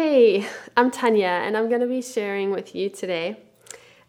Hey, 0.00 0.46
I'm 0.76 0.92
Tanya, 0.92 1.26
and 1.26 1.56
I'm 1.56 1.68
going 1.68 1.80
to 1.80 1.88
be 1.88 2.02
sharing 2.02 2.52
with 2.52 2.72
you 2.72 2.88
today. 2.88 3.36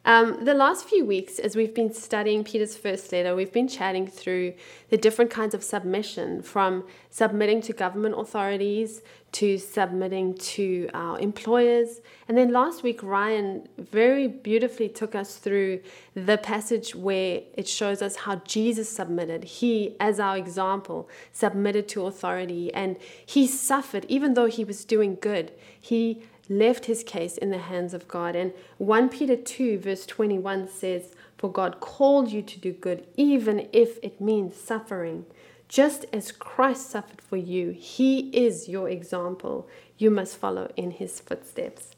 Um, 0.06 0.46
the 0.46 0.54
last 0.54 0.88
few 0.88 1.06
weeks, 1.06 1.40
as 1.40 1.58
we've 1.58 1.76
been 1.76 1.94
studying 1.94 2.46
Peter's 2.46 2.76
first 2.76 3.12
letter, 3.12 3.36
we've 3.36 3.52
been 3.52 3.68
chatting 3.68 4.08
through 4.08 4.54
the 4.90 4.98
different 4.98 5.30
kinds 5.30 5.54
of 5.54 5.62
submission 5.62 6.42
from 6.42 6.86
submitting 7.10 7.62
to 7.64 7.74
government 7.74 8.16
authorities 8.18 9.02
to 9.34 9.58
submitting 9.58 10.36
to 10.36 10.90
our 10.94 11.20
employers. 11.20 12.00
And 12.30 12.38
then 12.38 12.52
last 12.52 12.82
week, 12.82 13.04
Ryan 13.04 13.68
very 13.78 14.28
beautifully 14.28 14.88
took 14.88 15.16
us 15.16 15.36
through 15.36 15.82
the 16.16 16.38
passage 16.38 16.96
where 16.96 17.42
it 17.54 17.68
shows 17.68 18.02
us 18.02 18.16
how 18.16 18.38
Jesus 18.38 18.90
submitted. 18.90 19.44
He, 19.44 19.98
as 20.00 20.20
our 20.20 20.38
example, 20.38 21.10
submitted 21.34 21.90
to 21.90 22.06
authority 22.06 22.74
and 22.74 22.98
he 23.26 23.46
suffered, 23.46 24.06
even 24.08 24.34
though 24.34 24.48
he 24.48 24.64
was 24.64 24.86
doing 24.86 25.18
good. 25.20 25.52
He 25.80 26.24
left 26.50 26.86
his 26.86 27.04
case 27.04 27.38
in 27.38 27.52
the 27.52 27.60
hands 27.60 27.94
of 27.94 28.08
God. 28.08 28.36
And 28.36 28.54
1 28.80 29.10
Peter 29.10 29.36
2, 29.36 29.80
verse 29.80 30.06
21 30.06 30.68
says, 30.68 31.14
For 31.38 31.52
God 31.52 31.80
called 31.80 32.32
you 32.32 32.42
to 32.42 32.60
do 32.60 32.74
good, 32.74 33.06
even 33.16 33.70
if 33.72 34.00
it 34.02 34.20
means 34.20 34.56
suffering. 34.56 35.26
Just 35.68 36.06
as 36.12 36.32
Christ 36.32 36.90
suffered 36.90 37.22
for 37.22 37.38
you, 37.38 37.70
he 37.70 38.30
is 38.30 38.68
your 38.68 38.90
example. 38.90 39.70
You 40.00 40.10
must 40.10 40.38
follow 40.38 40.72
in 40.76 40.92
his 40.92 41.20
footsteps. 41.20 41.96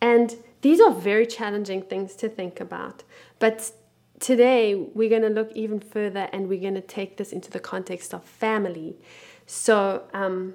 And 0.00 0.36
these 0.62 0.80
are 0.80 0.90
very 0.90 1.26
challenging 1.26 1.82
things 1.82 2.16
to 2.16 2.28
think 2.28 2.60
about. 2.60 3.02
But 3.38 3.72
today 4.18 4.74
we're 4.74 5.10
going 5.10 5.22
to 5.22 5.28
look 5.28 5.52
even 5.52 5.80
further 5.80 6.30
and 6.32 6.48
we're 6.48 6.60
going 6.60 6.74
to 6.74 6.80
take 6.80 7.18
this 7.18 7.32
into 7.32 7.50
the 7.50 7.60
context 7.60 8.14
of 8.14 8.24
family. 8.24 8.96
So, 9.46 10.04
um, 10.14 10.54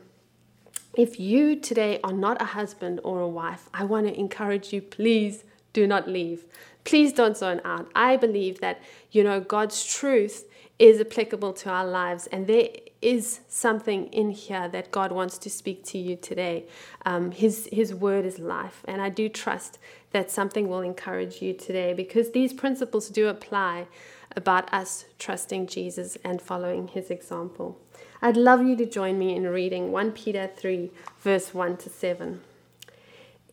if 0.93 1.19
you 1.19 1.55
today 1.55 1.99
are 2.03 2.13
not 2.13 2.41
a 2.41 2.45
husband 2.45 2.99
or 3.03 3.21
a 3.21 3.27
wife, 3.27 3.69
I 3.73 3.83
want 3.83 4.07
to 4.07 4.19
encourage 4.19 4.73
you, 4.73 4.81
please 4.81 5.43
do 5.73 5.85
not 5.85 6.07
leave. 6.07 6.45
Please 6.83 7.13
don't 7.13 7.37
zone 7.37 7.61
out. 7.63 7.89
I 7.95 8.17
believe 8.17 8.59
that, 8.61 8.81
you 9.11 9.23
know, 9.23 9.39
God's 9.39 9.85
truth 9.85 10.45
is 10.79 10.99
applicable 10.99 11.53
to 11.53 11.69
our 11.69 11.85
lives. 11.85 12.27
And 12.27 12.47
there 12.47 12.69
is 13.01 13.41
something 13.47 14.07
in 14.07 14.31
here 14.31 14.67
that 14.69 14.91
God 14.91 15.11
wants 15.11 15.37
to 15.39 15.49
speak 15.49 15.83
to 15.85 15.97
you 15.97 16.15
today. 16.15 16.65
Um, 17.05 17.31
his, 17.31 17.69
his 17.71 17.93
word 17.93 18.25
is 18.25 18.39
life. 18.39 18.81
And 18.87 19.01
I 19.01 19.09
do 19.09 19.29
trust 19.29 19.77
that 20.11 20.31
something 20.31 20.67
will 20.67 20.81
encourage 20.81 21.41
you 21.41 21.53
today 21.53 21.93
because 21.93 22.31
these 22.31 22.53
principles 22.53 23.09
do 23.09 23.27
apply 23.27 23.87
about 24.35 24.73
us 24.73 25.05
trusting 25.17 25.67
Jesus 25.67 26.17
and 26.23 26.41
following 26.41 26.87
his 26.87 27.09
example. 27.09 27.77
I'd 28.21 28.35
love 28.35 28.61
you 28.61 28.75
to 28.75 28.85
join 28.85 29.17
me 29.17 29.33
in 29.33 29.47
reading 29.47 29.93
1 29.93 30.11
Peter 30.11 30.49
3, 30.53 30.91
verse 31.21 31.53
1 31.53 31.77
to 31.77 31.89
7. 31.89 32.41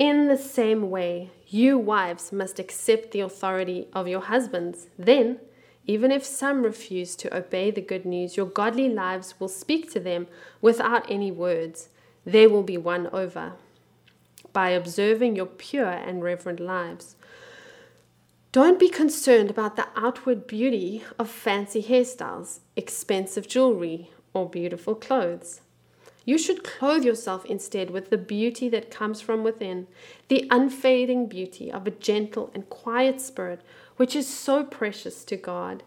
In 0.00 0.26
the 0.26 0.36
same 0.36 0.90
way, 0.90 1.30
you 1.46 1.78
wives 1.78 2.32
must 2.32 2.58
accept 2.58 3.12
the 3.12 3.20
authority 3.20 3.86
of 3.92 4.08
your 4.08 4.22
husbands. 4.22 4.88
Then, 4.98 5.38
even 5.86 6.10
if 6.10 6.24
some 6.24 6.64
refuse 6.64 7.14
to 7.14 7.36
obey 7.36 7.70
the 7.70 7.80
good 7.80 8.04
news, 8.04 8.36
your 8.36 8.46
godly 8.46 8.88
lives 8.88 9.38
will 9.38 9.46
speak 9.46 9.92
to 9.92 10.00
them 10.00 10.26
without 10.60 11.08
any 11.08 11.30
words. 11.30 11.88
They 12.24 12.48
will 12.48 12.64
be 12.64 12.76
won 12.76 13.06
over 13.12 13.52
by 14.52 14.70
observing 14.70 15.36
your 15.36 15.46
pure 15.46 15.92
and 15.92 16.24
reverent 16.24 16.58
lives. 16.58 17.14
Don't 18.50 18.80
be 18.80 18.88
concerned 18.88 19.48
about 19.48 19.76
the 19.76 19.86
outward 19.94 20.48
beauty 20.48 21.04
of 21.20 21.30
fancy 21.30 21.84
hairstyles, 21.84 22.60
expensive 22.74 23.46
jewelry, 23.46 24.10
or 24.36 24.46
beautiful 24.46 24.94
clothes. 24.94 25.62
You 26.26 26.36
should 26.36 26.62
clothe 26.62 27.04
yourself 27.04 27.46
instead 27.46 27.88
with 27.88 28.10
the 28.10 28.18
beauty 28.18 28.68
that 28.68 28.90
comes 28.90 29.22
from 29.22 29.42
within, 29.42 29.86
the 30.28 30.46
unfading 30.50 31.26
beauty 31.26 31.72
of 31.72 31.86
a 31.86 31.90
gentle 31.90 32.50
and 32.52 32.68
quiet 32.68 33.18
spirit 33.20 33.62
which 33.96 34.14
is 34.14 34.28
so 34.28 34.62
precious 34.62 35.24
to 35.24 35.36
God. 35.36 35.84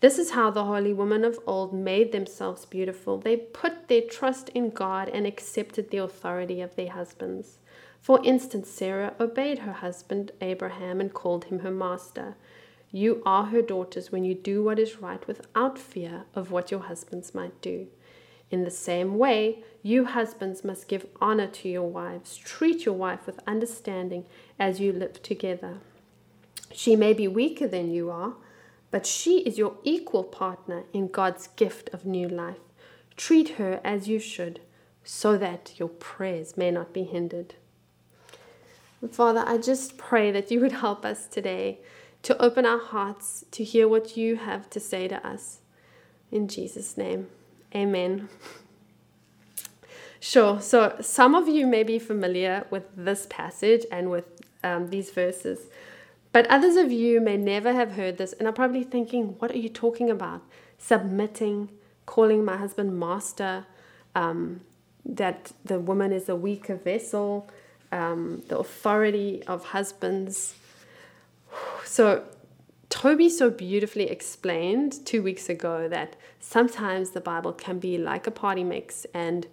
This 0.00 0.18
is 0.18 0.32
how 0.32 0.50
the 0.50 0.66
holy 0.66 0.92
women 0.92 1.24
of 1.24 1.38
old 1.46 1.72
made 1.72 2.12
themselves 2.12 2.66
beautiful. 2.66 3.16
They 3.18 3.36
put 3.36 3.88
their 3.88 4.02
trust 4.02 4.50
in 4.50 4.68
God 4.68 5.08
and 5.08 5.26
accepted 5.26 5.90
the 5.90 5.96
authority 5.96 6.60
of 6.60 6.76
their 6.76 6.90
husbands. 6.90 7.58
For 8.02 8.20
instance, 8.22 8.68
Sarah 8.68 9.14
obeyed 9.18 9.60
her 9.60 9.72
husband 9.72 10.32
Abraham 10.42 11.00
and 11.00 11.14
called 11.14 11.46
him 11.46 11.60
her 11.60 11.70
master. 11.70 12.36
You 12.90 13.22
are 13.26 13.46
her 13.46 13.62
daughters 13.62 14.10
when 14.10 14.24
you 14.24 14.34
do 14.34 14.62
what 14.62 14.78
is 14.78 15.00
right 15.00 15.26
without 15.26 15.78
fear 15.78 16.24
of 16.34 16.50
what 16.50 16.70
your 16.70 16.80
husbands 16.80 17.34
might 17.34 17.60
do. 17.60 17.88
In 18.50 18.64
the 18.64 18.70
same 18.70 19.18
way, 19.18 19.62
you 19.82 20.06
husbands 20.06 20.64
must 20.64 20.88
give 20.88 21.06
honor 21.20 21.48
to 21.48 21.68
your 21.68 21.88
wives. 21.88 22.36
Treat 22.36 22.86
your 22.86 22.94
wife 22.94 23.26
with 23.26 23.40
understanding 23.46 24.24
as 24.58 24.80
you 24.80 24.92
live 24.92 25.22
together. 25.22 25.78
She 26.72 26.96
may 26.96 27.12
be 27.12 27.28
weaker 27.28 27.66
than 27.66 27.90
you 27.90 28.10
are, 28.10 28.34
but 28.90 29.04
she 29.04 29.40
is 29.40 29.58
your 29.58 29.74
equal 29.84 30.24
partner 30.24 30.84
in 30.94 31.08
God's 31.08 31.48
gift 31.48 31.90
of 31.92 32.06
new 32.06 32.26
life. 32.26 32.56
Treat 33.16 33.50
her 33.50 33.80
as 33.84 34.08
you 34.08 34.18
should, 34.18 34.60
so 35.04 35.36
that 35.36 35.72
your 35.76 35.88
prayers 35.88 36.56
may 36.56 36.70
not 36.70 36.94
be 36.94 37.02
hindered. 37.02 37.54
Father, 39.10 39.44
I 39.46 39.58
just 39.58 39.98
pray 39.98 40.30
that 40.30 40.50
you 40.50 40.60
would 40.60 40.72
help 40.72 41.04
us 41.04 41.26
today 41.26 41.80
to 42.22 42.40
open 42.42 42.66
our 42.66 42.80
hearts 42.80 43.44
to 43.52 43.64
hear 43.64 43.88
what 43.88 44.16
you 44.16 44.36
have 44.36 44.68
to 44.70 44.80
say 44.80 45.08
to 45.08 45.26
us. 45.26 45.60
In 46.30 46.48
Jesus' 46.48 46.96
name, 46.96 47.28
amen. 47.74 48.28
Sure, 50.20 50.60
so 50.60 50.96
some 51.00 51.36
of 51.36 51.48
you 51.48 51.66
may 51.66 51.84
be 51.84 51.98
familiar 51.98 52.66
with 52.70 52.84
this 52.96 53.26
passage 53.30 53.84
and 53.92 54.10
with 54.10 54.24
um, 54.64 54.90
these 54.90 55.10
verses. 55.10 55.68
But 56.32 56.46
others 56.48 56.76
of 56.76 56.90
you 56.90 57.20
may 57.20 57.36
never 57.36 57.72
have 57.72 57.92
heard 57.92 58.18
this 58.18 58.32
and 58.32 58.48
are 58.48 58.52
probably 58.52 58.82
thinking, 58.82 59.36
what 59.38 59.50
are 59.52 59.58
you 59.58 59.68
talking 59.68 60.10
about? 60.10 60.42
Submitting, 60.76 61.70
calling 62.04 62.44
my 62.44 62.56
husband 62.56 62.98
master, 62.98 63.66
um, 64.14 64.60
that 65.04 65.52
the 65.64 65.78
woman 65.78 66.12
is 66.12 66.28
a 66.28 66.36
weaker 66.36 66.74
vessel, 66.74 67.48
um, 67.92 68.42
the 68.48 68.58
authority 68.58 69.42
of 69.46 69.66
husbands. 69.66 70.54
So, 71.88 72.24
Toby 72.90 73.30
so 73.30 73.48
beautifully 73.48 74.10
explained 74.10 75.06
two 75.06 75.22
weeks 75.22 75.48
ago 75.48 75.88
that 75.88 76.16
sometimes 76.38 77.10
the 77.10 77.20
Bible 77.20 77.54
can 77.54 77.78
be 77.78 77.96
like 77.96 78.26
a 78.26 78.30
party 78.30 78.62
mix 78.62 79.06
and 79.14 79.46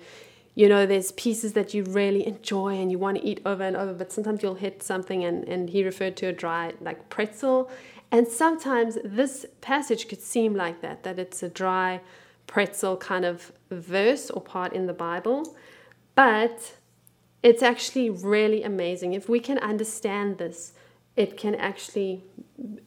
you 0.53 0.69
know, 0.69 0.85
there's 0.85 1.11
pieces 1.13 1.53
that 1.53 1.73
you 1.73 1.83
really 1.83 2.25
enjoy 2.25 2.75
and 2.75 2.91
you 2.91 2.97
want 2.99 3.17
to 3.17 3.25
eat 3.25 3.41
over 3.45 3.63
and 3.63 3.75
over, 3.75 3.93
but 3.93 4.11
sometimes 4.11 4.41
you'll 4.41 4.55
hit 4.55 4.81
something, 4.81 5.25
and, 5.25 5.45
and 5.49 5.69
he 5.69 5.83
referred 5.83 6.15
to 6.17 6.27
a 6.27 6.31
dry, 6.31 6.73
like 6.79 7.09
pretzel. 7.09 7.69
And 8.09 8.25
sometimes 8.25 8.97
this 9.03 9.45
passage 9.59 10.07
could 10.07 10.21
seem 10.21 10.55
like 10.55 10.79
that, 10.79 11.03
that 11.03 11.19
it's 11.19 11.43
a 11.43 11.49
dry 11.49 11.99
pretzel 12.47 12.95
kind 12.95 13.25
of 13.25 13.51
verse 13.69 14.29
or 14.29 14.41
part 14.41 14.71
in 14.71 14.85
the 14.85 14.93
Bible. 14.93 15.57
But 16.15 16.77
it's 17.43 17.61
actually 17.61 18.09
really 18.09 18.63
amazing. 18.63 19.11
If 19.11 19.27
we 19.27 19.41
can 19.41 19.57
understand 19.57 20.37
this, 20.37 20.71
it 21.15 21.37
can 21.37 21.55
actually 21.55 22.23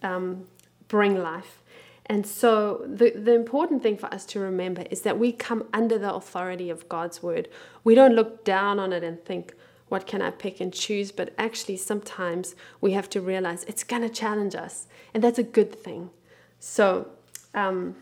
um, 0.03 0.47
bring 0.89 1.21
life. 1.23 1.63
And 2.07 2.27
so, 2.27 2.85
the, 2.87 3.11
the 3.11 3.35
important 3.35 3.83
thing 3.83 3.99
for 3.99 4.07
us 4.07 4.25
to 4.27 4.41
remember 4.41 4.85
is 4.91 5.03
that 5.03 5.19
we 5.19 5.31
come 5.31 5.67
under 5.75 5.99
the 5.99 6.13
authority 6.13 6.71
of 6.71 6.89
God's 6.89 7.23
word. 7.23 7.49
We 7.85 7.95
don't 7.95 8.15
look 8.15 8.45
down 8.45 8.79
on 8.79 8.95
it 8.95 9.05
and 9.05 9.23
think, 9.23 9.55
what 9.89 10.07
can 10.07 10.23
I 10.23 10.31
pick 10.31 10.61
and 10.61 10.73
choose? 10.73 11.13
But 11.13 11.35
actually, 11.37 11.77
sometimes 11.77 12.55
we 12.81 12.93
have 12.93 13.11
to 13.11 13.21
realize 13.21 13.65
it's 13.65 13.85
going 13.85 14.03
to 14.03 14.09
challenge 14.09 14.55
us, 14.55 14.87
and 15.13 15.23
that's 15.23 15.39
a 15.39 15.43
good 15.43 15.75
thing. 15.75 16.11
So, 16.59 17.09
um, 17.55 17.97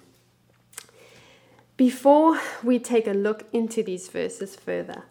before 1.76 2.40
we 2.62 2.78
take 2.78 3.06
a 3.06 3.12
look 3.12 3.44
into 3.52 3.82
these 3.82 4.08
verses 4.08 4.56
further, 4.56 5.02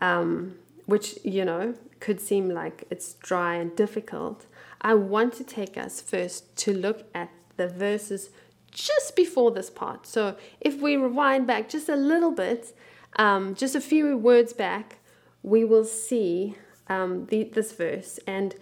um, 0.00 0.56
which, 0.86 1.18
you 1.24 1.44
know, 1.44 1.74
could 2.04 2.20
seem 2.20 2.50
like 2.50 2.84
it's 2.90 3.14
dry 3.14 3.54
and 3.54 3.74
difficult, 3.74 4.44
I 4.82 4.92
want 4.92 5.32
to 5.34 5.44
take 5.44 5.78
us 5.78 6.02
first 6.02 6.54
to 6.56 6.74
look 6.74 7.06
at 7.14 7.30
the 7.56 7.66
verses 7.66 8.28
just 8.70 9.16
before 9.16 9.50
this 9.52 9.70
part. 9.70 10.06
So 10.06 10.36
if 10.60 10.82
we 10.82 10.96
rewind 10.96 11.46
back 11.46 11.70
just 11.70 11.88
a 11.88 11.96
little 11.96 12.30
bit, 12.30 12.76
um, 13.16 13.54
just 13.54 13.74
a 13.74 13.80
few 13.80 14.18
words 14.18 14.52
back, 14.52 14.98
we 15.42 15.64
will 15.64 15.86
see 15.86 16.56
um, 16.88 17.24
the, 17.30 17.44
this 17.44 17.72
verse. 17.72 18.20
And 18.26 18.54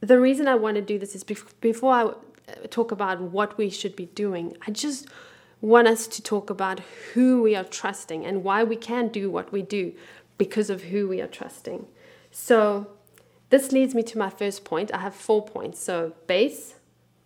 the 0.00 0.18
reason 0.18 0.48
I 0.48 0.54
want 0.54 0.76
to 0.76 0.82
do 0.82 0.98
this 0.98 1.14
is 1.14 1.24
before 1.24 1.92
I 1.92 2.02
talk 2.70 2.90
about 2.90 3.20
what 3.20 3.58
we 3.58 3.68
should 3.68 3.96
be 3.96 4.06
doing, 4.06 4.56
I 4.66 4.70
just 4.70 5.08
want 5.60 5.88
us 5.88 6.06
to 6.06 6.22
talk 6.22 6.48
about 6.48 6.80
who 7.12 7.42
we 7.42 7.54
are 7.54 7.64
trusting 7.64 8.24
and 8.24 8.44
why 8.44 8.64
we 8.64 8.76
can 8.76 9.08
do 9.08 9.30
what 9.30 9.52
we 9.52 9.60
do 9.60 9.92
because 10.38 10.70
of 10.70 10.84
who 10.84 11.06
we 11.06 11.20
are 11.20 11.26
trusting. 11.26 11.86
So 12.40 12.86
this 13.50 13.72
leads 13.72 13.94
me 13.94 14.02
to 14.04 14.16
my 14.16 14.30
first 14.30 14.64
point. 14.64 14.94
I 14.94 14.98
have 14.98 15.14
four 15.14 15.44
points. 15.44 15.82
So 15.82 16.12
base, 16.28 16.76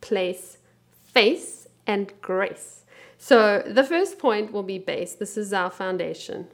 place, 0.00 0.56
face, 1.04 1.68
and 1.86 2.12
grace. 2.22 2.84
So 3.18 3.62
the 3.64 3.84
first 3.84 4.18
point 4.18 4.52
will 4.52 4.62
be 4.62 4.78
base. 4.78 5.14
This 5.14 5.36
is 5.36 5.52
our 5.52 5.70
foundation. 5.70 6.48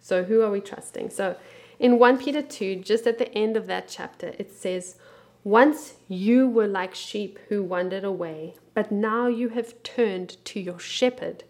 So 0.00 0.24
who 0.24 0.42
are 0.42 0.50
we 0.50 0.60
trusting? 0.60 1.10
So 1.10 1.36
In 1.78 1.98
1 1.98 2.18
Peter 2.18 2.42
2, 2.42 2.76
just 2.76 3.06
at 3.06 3.16
the 3.16 3.32
end 3.32 3.56
of 3.56 3.66
that 3.68 3.88
chapter, 3.88 4.34
it 4.38 4.52
says, 4.52 4.96
Once 5.44 5.94
you 6.08 6.46
were 6.46 6.66
like 6.66 6.94
sheep 6.94 7.38
who 7.48 7.62
wandered 7.62 8.04
away, 8.04 8.56
but 8.74 8.92
now 8.92 9.28
you 9.28 9.50
have 9.50 9.82
turned 9.82 10.36
to 10.44 10.60
your 10.60 10.78
shepherd, 10.78 11.44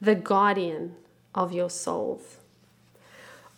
the 0.00 0.14
guardian 0.14 0.94
of 1.34 1.52
your 1.52 1.70
souls. 1.70 2.36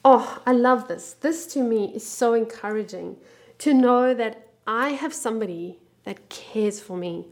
Oh, 0.08 0.41
I 0.47 0.53
love 0.53 0.87
this. 0.87 1.14
This 1.14 1.49
to 1.49 1.64
me 1.64 1.93
is 1.93 2.06
so 2.06 2.32
encouraging 2.32 3.17
to 3.58 3.75
know 3.75 4.14
that 4.14 4.47
I 4.64 4.91
have 4.91 5.12
somebody 5.12 5.81
that 6.05 6.29
cares 6.29 6.79
for 6.79 6.97
me. 6.97 7.25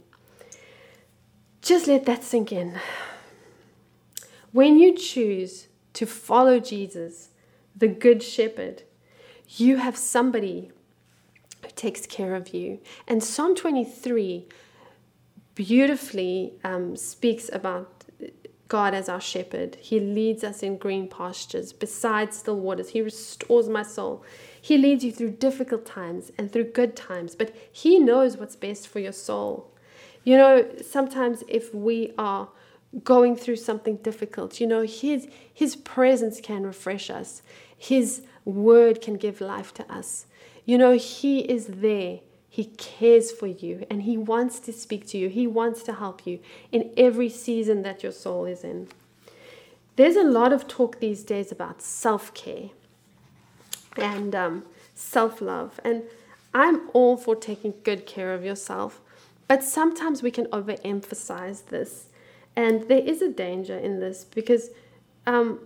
Just 1.63 1.87
let 1.87 2.05
that 2.07 2.25
sink 2.25 2.51
in. 2.51 2.81
When 4.51 4.81
you 4.81 4.93
choose 4.93 5.69
to 5.93 6.05
follow 6.05 6.59
Jesus, 6.59 7.29
the 7.77 7.87
Good 7.87 8.25
Shepherd, 8.25 8.83
you 9.51 9.77
have 9.77 9.97
somebody 9.97 10.73
who 11.63 11.71
takes 11.77 12.07
care 12.07 12.35
of 12.35 12.53
you. 12.53 12.81
And 13.07 13.23
Psalm 13.23 13.55
23 13.55 14.49
beautifully 15.55 16.55
um, 16.65 16.97
speaks 16.97 17.49
about 17.53 18.04
God 18.75 18.93
as 18.93 19.09
our 19.09 19.21
shepherd. 19.21 19.77
He 19.81 20.01
leads 20.01 20.43
us 20.43 20.61
in 20.61 20.79
green 20.79 21.07
pastures, 21.07 21.73
beside 21.73 22.35
still 22.35 22.59
waters. 22.59 22.89
He 22.89 23.03
restores 23.03 23.69
my 23.69 23.85
soul. 23.85 24.25
He 24.61 24.77
leads 24.77 25.05
you 25.05 25.13
through 25.13 25.37
difficult 25.47 25.87
times 25.87 26.33
and 26.37 26.51
through 26.51 26.73
good 26.73 26.97
times, 26.97 27.37
but 27.37 27.55
He 27.71 28.01
knows 28.01 28.37
what's 28.37 28.57
best 28.57 28.89
for 28.89 28.99
your 28.99 29.13
soul. 29.13 29.71
You 30.25 30.37
know, 30.37 30.69
sometimes 30.83 31.45
if 31.47 31.73
we 31.73 32.15
are 32.19 32.49
going 33.05 33.37
through 33.37 33.59
something 33.59 33.99
difficult, 33.99 34.59
you 34.59 34.67
know, 34.67 34.83
His, 34.83 35.29
his 35.53 35.77
presence 35.77 36.41
can 36.41 36.67
refresh 36.67 37.11
us, 37.11 37.43
His 37.79 38.23
word 38.45 39.01
can 39.01 39.15
give 39.19 39.41
life 39.41 39.73
to 39.75 39.85
us. 39.89 40.27
You 40.65 40.79
know, 40.79 40.97
He 40.97 41.43
is 41.43 41.69
there 41.69 42.19
he 42.55 42.67
cares 42.67 43.33
for 43.33 43.49
you 43.49 43.85
and 43.91 44.05
He 44.05 44.17
wants 44.17 44.61
to 44.61 44.73
speak 44.73 45.09
to 45.09 45.19
you. 45.19 45.29
He 45.29 45.45
wants 45.45 45.83
to 45.83 45.95
help 45.95 46.25
you 46.25 46.39
in 46.71 46.93
every 46.97 47.29
season 47.29 47.83
that 47.83 48.05
your 48.05 48.13
soul 48.13 48.45
is 48.45 48.63
in. 48.63 48.87
There's 49.97 50.15
a 50.15 50.23
lot 50.23 50.53
of 50.53 50.69
talk 50.69 51.01
these 51.01 51.25
days 51.25 51.51
about 51.51 51.83
self 51.83 52.33
care 52.33 52.71
and 53.97 54.37
um, 54.37 54.65
self 54.95 55.41
love. 55.41 55.81
And 55.83 56.05
I'm 56.55 56.89
all 56.93 57.17
for 57.17 57.35
taking 57.35 57.75
good 57.83 58.07
care 58.07 58.33
of 58.33 58.45
yourself, 58.45 59.01
but 59.49 59.65
sometimes 59.65 60.23
we 60.23 60.31
can 60.31 60.47
overemphasize 60.53 61.67
this. 61.71 62.07
And 62.55 62.87
there 62.87 63.03
is 63.03 63.21
a 63.21 63.31
danger 63.31 63.77
in 63.77 63.99
this 63.99 64.23
because 64.23 64.71
um, 65.27 65.59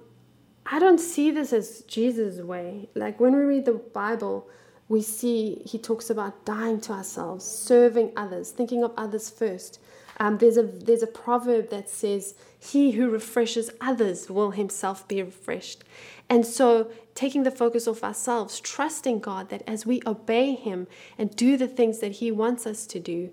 I 0.64 0.78
don't 0.78 0.96
see 0.96 1.30
this 1.30 1.52
as 1.52 1.82
Jesus' 1.82 2.40
way. 2.40 2.88
Like 2.94 3.20
when 3.20 3.36
we 3.36 3.42
read 3.42 3.66
the 3.66 3.74
Bible, 3.74 4.48
we 4.88 5.02
see 5.02 5.62
he 5.66 5.78
talks 5.78 6.08
about 6.08 6.44
dying 6.44 6.80
to 6.82 6.92
ourselves, 6.92 7.44
serving 7.44 8.12
others, 8.16 8.50
thinking 8.50 8.82
of 8.82 8.92
others 8.96 9.28
first. 9.28 9.78
Um, 10.20 10.38
there's 10.38 10.56
a 10.56 10.62
there's 10.62 11.02
a 11.02 11.06
proverb 11.06 11.70
that 11.70 11.88
says, 11.90 12.34
"He 12.58 12.92
who 12.92 13.08
refreshes 13.10 13.70
others 13.80 14.28
will 14.30 14.52
himself 14.52 15.06
be 15.06 15.22
refreshed." 15.22 15.84
And 16.28 16.44
so, 16.44 16.90
taking 17.14 17.42
the 17.42 17.50
focus 17.50 17.86
off 17.86 18.02
ourselves, 18.02 18.60
trusting 18.60 19.20
God 19.20 19.50
that 19.50 19.62
as 19.66 19.86
we 19.86 20.02
obey 20.06 20.54
Him 20.54 20.86
and 21.16 21.34
do 21.36 21.56
the 21.56 21.68
things 21.68 22.00
that 22.00 22.12
He 22.12 22.30
wants 22.30 22.66
us 22.66 22.86
to 22.86 22.98
do, 22.98 23.30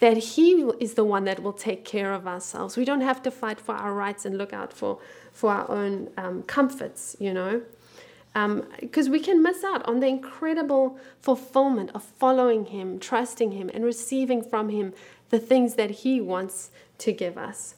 that 0.00 0.16
He 0.16 0.62
is 0.78 0.94
the 0.94 1.04
one 1.04 1.24
that 1.24 1.42
will 1.42 1.52
take 1.52 1.84
care 1.84 2.12
of 2.12 2.26
ourselves. 2.26 2.76
We 2.76 2.84
don't 2.84 3.00
have 3.00 3.22
to 3.24 3.30
fight 3.30 3.60
for 3.60 3.74
our 3.74 3.92
rights 3.94 4.24
and 4.24 4.38
look 4.38 4.52
out 4.52 4.72
for 4.72 4.98
for 5.32 5.50
our 5.52 5.70
own 5.70 6.10
um, 6.16 6.42
comforts, 6.42 7.16
you 7.18 7.32
know 7.32 7.62
because 8.80 9.06
um, 9.06 9.12
we 9.12 9.20
can 9.20 9.42
miss 9.42 9.64
out 9.64 9.84
on 9.86 10.00
the 10.00 10.06
incredible 10.06 10.98
fulfillment 11.20 11.90
of 11.94 12.02
following 12.02 12.66
Him, 12.66 12.98
trusting 12.98 13.52
Him, 13.52 13.70
and 13.72 13.84
receiving 13.84 14.42
from 14.42 14.68
Him 14.68 14.92
the 15.30 15.38
things 15.38 15.74
that 15.74 15.90
He 15.90 16.20
wants 16.20 16.70
to 16.98 17.12
give 17.12 17.38
us. 17.38 17.74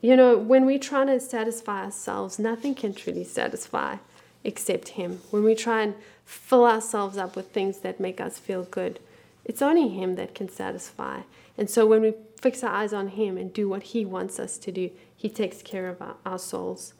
You 0.00 0.16
know, 0.16 0.36
when 0.36 0.66
we 0.66 0.78
try 0.78 1.04
to 1.04 1.18
satisfy 1.20 1.84
ourselves, 1.84 2.38
nothing 2.38 2.74
can 2.74 2.94
truly 2.94 3.24
satisfy 3.24 3.96
except 4.42 4.88
Him. 4.90 5.20
When 5.30 5.44
we 5.44 5.54
try 5.54 5.82
and 5.82 5.94
fill 6.24 6.64
ourselves 6.64 7.16
up 7.16 7.36
with 7.36 7.52
things 7.52 7.78
that 7.78 8.00
make 8.00 8.20
us 8.20 8.38
feel 8.38 8.64
good, 8.64 9.00
it's 9.44 9.62
only 9.62 9.88
Him 9.88 10.16
that 10.16 10.34
can 10.34 10.48
satisfy. 10.48 11.20
And 11.56 11.70
so 11.70 11.86
when 11.86 12.02
we 12.02 12.14
fix 12.40 12.62
our 12.62 12.74
eyes 12.74 12.92
on 12.92 13.08
Him 13.08 13.36
and 13.36 13.52
do 13.52 13.68
what 13.68 13.82
He 13.82 14.04
wants 14.04 14.38
us 14.38 14.58
to 14.58 14.72
do, 14.72 14.90
He 15.16 15.28
takes 15.28 15.62
care 15.62 15.88
of 15.88 16.02
our, 16.02 16.16
our 16.26 16.38
souls. 16.38 16.94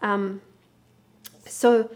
Um, 0.00 0.40
so, 1.44 1.90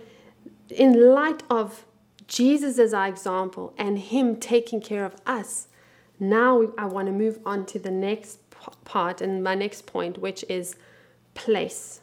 in 0.73 1.15
light 1.15 1.43
of 1.51 1.85
Jesus 2.27 2.79
as 2.79 2.95
our 2.95 3.09
example 3.09 3.75
and 3.77 3.99
Him 3.99 4.37
taking 4.37 4.81
care 4.81 5.05
of 5.05 5.17
us, 5.27 5.69
now 6.19 6.73
I 6.79 6.87
want 6.87 7.07
to 7.07 7.13
move 7.13 7.39
on 7.45 7.67
to 7.67 7.79
the 7.79 7.91
next 7.91 8.39
part 8.85 9.21
and 9.21 9.43
my 9.43 9.55
next 9.55 9.87
point, 9.87 10.19
which 10.19 10.45
is 10.49 10.77
place. 11.35 12.01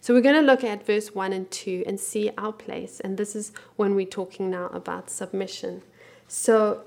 So 0.00 0.12
we're 0.12 0.20
going 0.20 0.34
to 0.34 0.40
look 0.40 0.64
at 0.64 0.84
verse 0.84 1.14
1 1.14 1.32
and 1.32 1.50
2 1.50 1.84
and 1.86 1.98
see 1.98 2.30
our 2.36 2.52
place. 2.52 2.98
And 3.00 3.16
this 3.16 3.36
is 3.36 3.52
when 3.76 3.94
we're 3.94 4.06
talking 4.06 4.50
now 4.50 4.66
about 4.68 5.10
submission. 5.10 5.82
So 6.26 6.82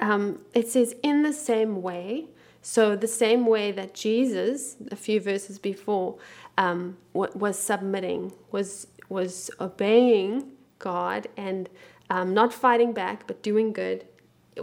um, 0.00 0.42
it 0.54 0.68
says, 0.68 0.94
in 1.02 1.22
the 1.22 1.32
same 1.32 1.80
way, 1.80 2.26
so 2.60 2.94
the 2.94 3.08
same 3.08 3.46
way 3.46 3.72
that 3.72 3.94
Jesus, 3.94 4.76
a 4.90 4.96
few 4.96 5.20
verses 5.20 5.58
before, 5.58 6.18
um, 6.58 6.98
was 7.14 7.58
submitting, 7.58 8.32
was 8.50 8.86
was 9.08 9.50
obeying 9.60 10.51
God 10.82 11.28
and 11.36 11.70
um, 12.10 12.34
not 12.34 12.52
fighting 12.52 12.92
back, 12.92 13.26
but 13.26 13.42
doing 13.42 13.72
good. 13.72 14.04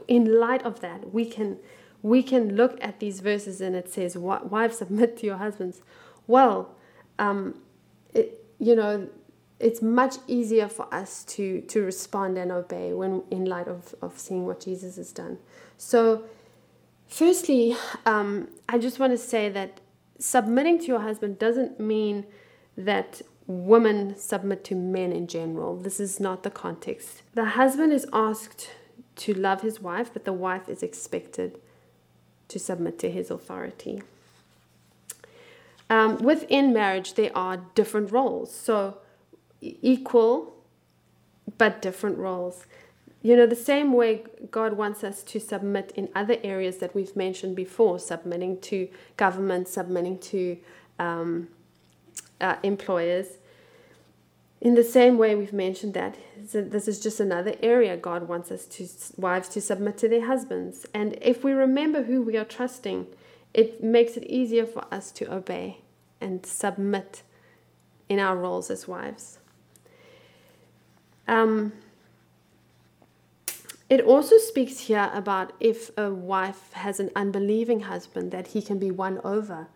In 0.08 0.40
light 0.40 0.62
of 0.64 0.82
that, 0.82 1.12
we 1.12 1.26
can 1.26 1.58
we 2.04 2.22
can 2.22 2.56
look 2.56 2.78
at 2.82 3.00
these 3.00 3.22
verses 3.22 3.60
and 3.60 3.76
it 3.76 3.90
says, 3.92 4.16
"Wives, 4.16 4.78
submit 4.84 5.18
to 5.18 5.26
your 5.26 5.38
husbands." 5.38 5.82
Well, 6.28 6.76
um, 7.18 7.56
it, 8.14 8.46
you 8.60 8.76
know, 8.76 9.10
it's 9.60 9.82
much 9.82 10.18
easier 10.28 10.70
for 10.70 10.94
us 10.94 11.24
to 11.24 11.62
to 11.62 11.82
respond 11.82 12.38
and 12.38 12.52
obey 12.52 12.94
when 12.94 13.24
in 13.32 13.46
light 13.46 13.68
of 13.68 13.96
of 14.00 14.20
seeing 14.20 14.46
what 14.46 14.60
Jesus 14.60 14.98
has 14.98 15.12
done. 15.12 15.40
So, 15.78 16.26
firstly, 17.08 17.76
um, 18.06 18.50
I 18.68 18.78
just 18.78 19.00
want 19.00 19.14
to 19.14 19.18
say 19.18 19.50
that 19.50 19.82
submitting 20.20 20.78
to 20.80 20.86
your 20.86 21.00
husband 21.00 21.40
doesn't 21.40 21.80
mean 21.80 22.26
that 22.78 23.22
women 23.50 24.16
submit 24.16 24.64
to 24.64 24.76
men 24.76 25.12
in 25.12 25.26
general. 25.26 25.76
This 25.76 26.00
is 26.00 26.20
not 26.20 26.44
the 26.44 26.52
context. 26.52 27.24
The 27.34 27.46
husband 27.46 27.92
is 27.92 28.06
asked 28.14 28.70
to 29.16 29.34
love 29.34 29.62
his 29.62 29.82
wife, 29.82 30.12
but 30.14 30.24
the 30.24 30.34
wife 30.34 30.70
is 30.70 30.84
expected 30.84 31.60
to 32.48 32.60
submit 32.60 33.00
to 33.00 33.10
his 33.10 33.32
authority. 33.32 34.04
Um, 35.90 36.18
within 36.18 36.72
marriage, 36.74 37.16
there 37.16 37.36
are 37.36 37.58
different 37.74 38.12
roles. 38.12 38.54
So, 38.54 39.00
equal 39.62 40.54
but 41.58 41.82
different 41.82 42.20
roles. 42.20 42.68
You 43.24 43.36
know, 43.36 43.48
the 43.48 43.56
same 43.56 43.94
way 43.94 44.26
God 44.52 44.74
wants 44.74 45.04
us 45.04 45.24
to 45.24 45.40
submit 45.40 45.92
in 45.96 46.08
other 46.14 46.38
areas 46.44 46.78
that 46.78 46.94
we've 46.94 47.16
mentioned 47.16 47.56
before 47.56 47.98
submitting 47.98 48.62
to 48.62 48.88
government, 49.18 49.68
submitting 49.68 50.20
to 50.20 50.58
um, 51.00 51.48
uh, 52.42 52.56
employers. 52.64 53.28
In 54.62 54.76
the 54.76 54.84
same 54.84 55.18
way, 55.18 55.36
we've 55.36 55.54
mentioned 55.54 55.94
that 55.94 56.18
this 56.52 56.88
is 56.88 57.00
just 57.00 57.20
another 57.20 57.56
area 57.62 57.96
God 57.96 58.28
wants 58.28 58.52
us 58.52 58.66
to 58.66 58.88
wives 59.16 59.48
to 59.50 59.62
submit 59.62 59.98
to 60.00 60.10
their 60.10 60.26
husbands. 60.26 60.86
And 60.94 61.18
if 61.22 61.44
we 61.44 61.54
remember 61.54 62.04
who 62.04 62.22
we 62.22 62.36
are 62.36 62.46
trusting, 62.46 63.08
it 63.54 63.82
makes 63.84 64.18
it 64.18 64.26
easier 64.26 64.66
for 64.66 64.84
us 64.92 65.12
to 65.14 65.34
obey 65.34 65.78
and 66.20 66.46
submit 66.46 67.24
in 68.10 68.20
our 68.20 68.36
roles 68.36 68.70
as 68.70 68.88
wives. 68.88 69.40
Um, 71.28 71.74
it 73.90 74.02
also 74.02 74.38
speaks 74.38 74.82
here 74.82 75.10
about 75.14 75.54
if 75.60 75.98
a 75.98 76.12
wife 76.12 76.74
has 76.74 77.00
an 77.00 77.12
unbelieving 77.16 77.82
husband, 77.82 78.32
that 78.32 78.48
he 78.48 78.62
can 78.62 78.78
be 78.78 78.92
won 78.92 79.20
over 79.24 79.68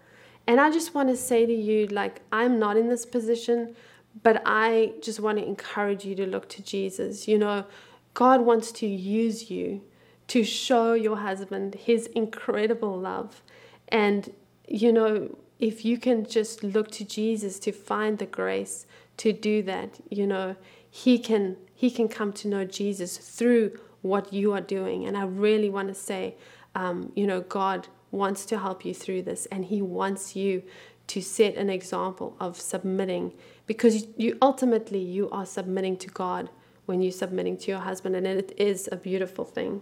and 0.48 0.60
I 0.60 0.72
just 0.72 0.94
want 0.94 1.10
to 1.10 1.16
say 1.16 1.46
to 1.46 1.54
you, 1.54 1.88
like, 1.88 2.22
I'm 2.32 2.60
not 2.60 2.78
in 2.78 2.90
this 2.90 3.06
position, 3.06 3.76
but 4.22 4.42
I 4.46 4.94
just 5.02 5.20
want 5.20 5.38
to 5.38 5.46
encourage 5.46 6.06
you 6.06 6.16
to 6.16 6.26
look 6.26 6.50
to 6.50 6.62
Jesus. 6.62 7.28
You 7.28 7.38
know, 7.38 7.66
God 8.14 8.42
wants 8.42 8.72
to 8.74 8.88
use 8.88 9.50
you 9.50 9.82
to 10.28 10.44
show 10.44 10.94
your 10.94 11.18
husband 11.18 11.76
his 11.76 12.08
incredible 12.08 12.98
love. 12.98 13.42
And, 13.88 14.34
you 14.68 14.92
know, 14.92 15.38
if 15.60 15.86
you 15.86 15.98
can 15.98 16.26
just 16.26 16.64
look 16.64 16.92
to 16.92 17.06
Jesus 17.06 17.60
to 17.60 17.72
find 17.72 18.18
the 18.18 18.26
grace 18.26 18.86
to 19.18 19.32
do 19.32 19.64
that, 19.64 20.00
you 20.10 20.28
know, 20.28 20.56
he 20.90 21.18
can 21.18 21.58
he 21.74 21.90
can 21.90 22.08
come 22.08 22.32
to 22.34 22.48
know 22.48 22.64
Jesus 22.66 23.18
through 23.18 23.80
what 24.02 24.32
you 24.32 24.54
are 24.54 24.62
doing. 24.62 25.06
And 25.06 25.18
I 25.18 25.24
really 25.24 25.70
want 25.70 25.88
to 25.88 25.96
say, 25.96 26.36
um, 26.76 27.12
you 27.16 27.26
know, 27.26 27.42
God 27.42 27.88
wants 28.13 28.46
to 28.46 28.60
help 28.60 28.86
you 28.86 28.93
through 28.93 29.24
this 29.24 29.46
and 29.48 29.65
he 29.65 29.82
wants 29.82 30.36
you 30.36 30.63
to 31.08 31.22
set 31.22 31.55
an 31.55 31.70
example 31.70 32.38
of 32.39 32.60
submitting 32.60 33.34
because 33.67 34.08
you 34.15 34.38
ultimately 34.41 35.00
you 35.00 35.29
are 35.32 35.46
submitting 35.46 35.98
to 35.98 36.08
God 36.08 36.50
when 36.86 37.01
you're 37.01 37.12
submitting 37.12 37.58
to 37.58 37.72
your 37.72 37.79
husband, 37.79 38.15
and 38.15 38.27
it 38.27 38.53
is 38.58 38.89
a 38.91 38.98
beautiful 38.98 39.46
thing. 39.46 39.82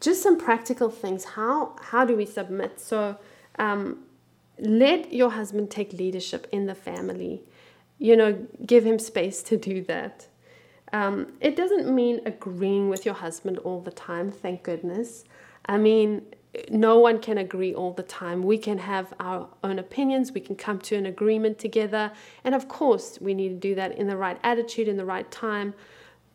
Just 0.00 0.22
some 0.22 0.38
practical 0.38 0.90
things. 0.90 1.24
How 1.24 1.76
how 1.80 2.04
do 2.04 2.16
we 2.16 2.26
submit? 2.26 2.80
So 2.80 3.16
um, 3.58 4.04
let 4.58 5.12
your 5.12 5.30
husband 5.30 5.70
take 5.70 5.92
leadership 5.92 6.46
in 6.52 6.66
the 6.66 6.74
family. 6.74 7.42
You 7.98 8.16
know, 8.16 8.46
give 8.66 8.84
him 8.84 8.98
space 8.98 9.42
to 9.44 9.56
do 9.56 9.82
that. 9.84 10.26
Um, 10.92 11.32
it 11.40 11.56
doesn't 11.56 11.92
mean 11.94 12.20
agreeing 12.26 12.90
with 12.90 13.06
your 13.06 13.14
husband 13.14 13.58
all 13.58 13.80
the 13.80 13.92
time, 13.92 14.30
thank 14.30 14.62
goodness. 14.62 15.24
I 15.64 15.78
mean, 15.78 16.22
no 16.70 16.98
one 16.98 17.18
can 17.18 17.38
agree 17.38 17.74
all 17.74 17.92
the 17.92 18.02
time. 18.02 18.42
We 18.42 18.58
can 18.58 18.78
have 18.78 19.14
our 19.18 19.48
own 19.64 19.78
opinions, 19.78 20.32
we 20.32 20.40
can 20.40 20.56
come 20.56 20.78
to 20.80 20.96
an 20.96 21.06
agreement 21.06 21.58
together, 21.58 22.12
and 22.44 22.54
of 22.54 22.68
course, 22.68 23.18
we 23.20 23.34
need 23.34 23.48
to 23.48 23.54
do 23.54 23.74
that 23.74 23.96
in 23.96 24.06
the 24.06 24.16
right 24.16 24.38
attitude, 24.42 24.88
in 24.88 24.96
the 24.96 25.04
right 25.04 25.30
time. 25.30 25.74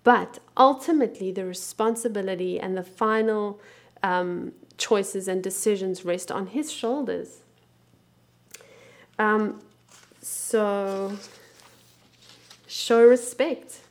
But 0.03 0.39
ultimately, 0.55 1.31
the 1.31 1.45
responsibility 1.45 2.59
and 2.59 2.77
the 2.77 2.83
final 2.83 3.59
um, 4.01 4.53
choices 4.77 5.27
and 5.27 5.43
decisions 5.43 6.05
rest 6.05 6.31
on 6.31 6.47
his 6.47 6.71
shoulders. 6.71 7.41
Um, 9.19 9.61
so, 10.21 11.17
show 12.67 13.05
respect. 13.05 13.81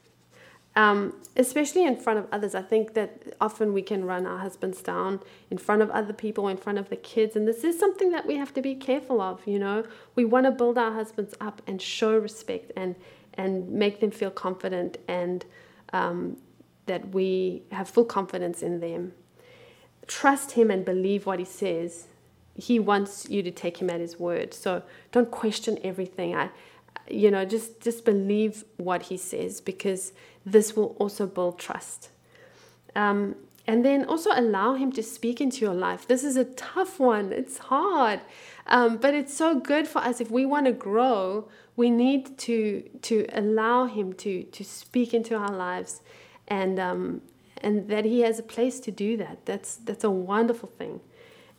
Um, 0.76 1.14
especially 1.36 1.84
in 1.86 1.96
front 1.96 2.18
of 2.18 2.26
others. 2.30 2.54
I 2.54 2.60
think 2.60 2.92
that 2.94 3.34
often 3.40 3.72
we 3.72 3.80
can 3.80 4.04
run 4.04 4.26
our 4.26 4.38
husbands 4.38 4.82
down 4.82 5.20
in 5.50 5.56
front 5.56 5.80
of 5.80 5.90
other 5.90 6.12
people, 6.12 6.48
in 6.48 6.58
front 6.58 6.78
of 6.78 6.90
the 6.90 6.96
kids, 6.96 7.34
and 7.34 7.48
this 7.48 7.64
is 7.64 7.78
something 7.78 8.10
that 8.10 8.26
we 8.26 8.36
have 8.36 8.52
to 8.54 8.62
be 8.62 8.74
careful 8.74 9.20
of. 9.20 9.46
You 9.46 9.58
know, 9.58 9.84
we 10.14 10.24
want 10.24 10.44
to 10.44 10.50
build 10.50 10.76
our 10.76 10.92
husbands 10.92 11.34
up 11.40 11.62
and 11.66 11.80
show 11.80 12.18
respect 12.18 12.72
and 12.76 12.94
and 13.34 13.70
make 13.70 14.00
them 14.00 14.10
feel 14.10 14.30
confident 14.30 14.98
and 15.08 15.44
um, 15.92 16.38
that 16.86 17.08
we 17.10 17.62
have 17.70 17.88
full 17.88 18.04
confidence 18.04 18.62
in 18.62 18.80
them. 18.80 19.12
Trust 20.06 20.52
him 20.52 20.70
and 20.70 20.84
believe 20.84 21.26
what 21.26 21.38
he 21.38 21.44
says. 21.44 22.06
He 22.54 22.78
wants 22.78 23.28
you 23.28 23.42
to 23.42 23.50
take 23.50 23.78
him 23.78 23.90
at 23.90 24.00
his 24.00 24.18
word. 24.18 24.54
So 24.54 24.82
don't 25.12 25.30
question 25.30 25.78
everything. 25.84 26.34
I, 26.34 26.48
you 27.10 27.30
know, 27.30 27.44
just 27.44 27.80
just 27.80 28.04
believe 28.04 28.64
what 28.76 29.02
he 29.04 29.16
says 29.16 29.60
because 29.60 30.12
this 30.44 30.76
will 30.76 30.96
also 30.98 31.26
build 31.26 31.58
trust. 31.58 32.10
Um, 32.94 33.36
and 33.66 33.84
then 33.84 34.04
also 34.04 34.30
allow 34.32 34.74
him 34.74 34.92
to 34.92 35.02
speak 35.02 35.40
into 35.40 35.64
your 35.64 35.74
life. 35.74 36.06
This 36.06 36.22
is 36.22 36.36
a 36.36 36.44
tough 36.44 37.00
one, 37.00 37.32
it's 37.32 37.58
hard, 37.58 38.20
um, 38.66 38.96
but 38.96 39.12
it's 39.12 39.34
so 39.34 39.58
good 39.58 39.88
for 39.88 39.98
us. 39.98 40.20
If 40.20 40.30
we 40.30 40.46
want 40.46 40.66
to 40.66 40.72
grow, 40.72 41.48
we 41.74 41.90
need 41.90 42.38
to, 42.38 42.88
to 43.02 43.26
allow 43.32 43.86
him 43.86 44.12
to, 44.14 44.44
to 44.44 44.64
speak 44.64 45.12
into 45.12 45.34
our 45.34 45.50
lives 45.50 46.00
and, 46.48 46.78
um, 46.78 47.22
and 47.58 47.88
that 47.88 48.04
he 48.04 48.20
has 48.20 48.38
a 48.38 48.42
place 48.42 48.78
to 48.80 48.90
do 48.90 49.16
that. 49.16 49.44
That's, 49.46 49.76
that's 49.76 50.04
a 50.04 50.10
wonderful 50.10 50.68
thing. 50.68 51.00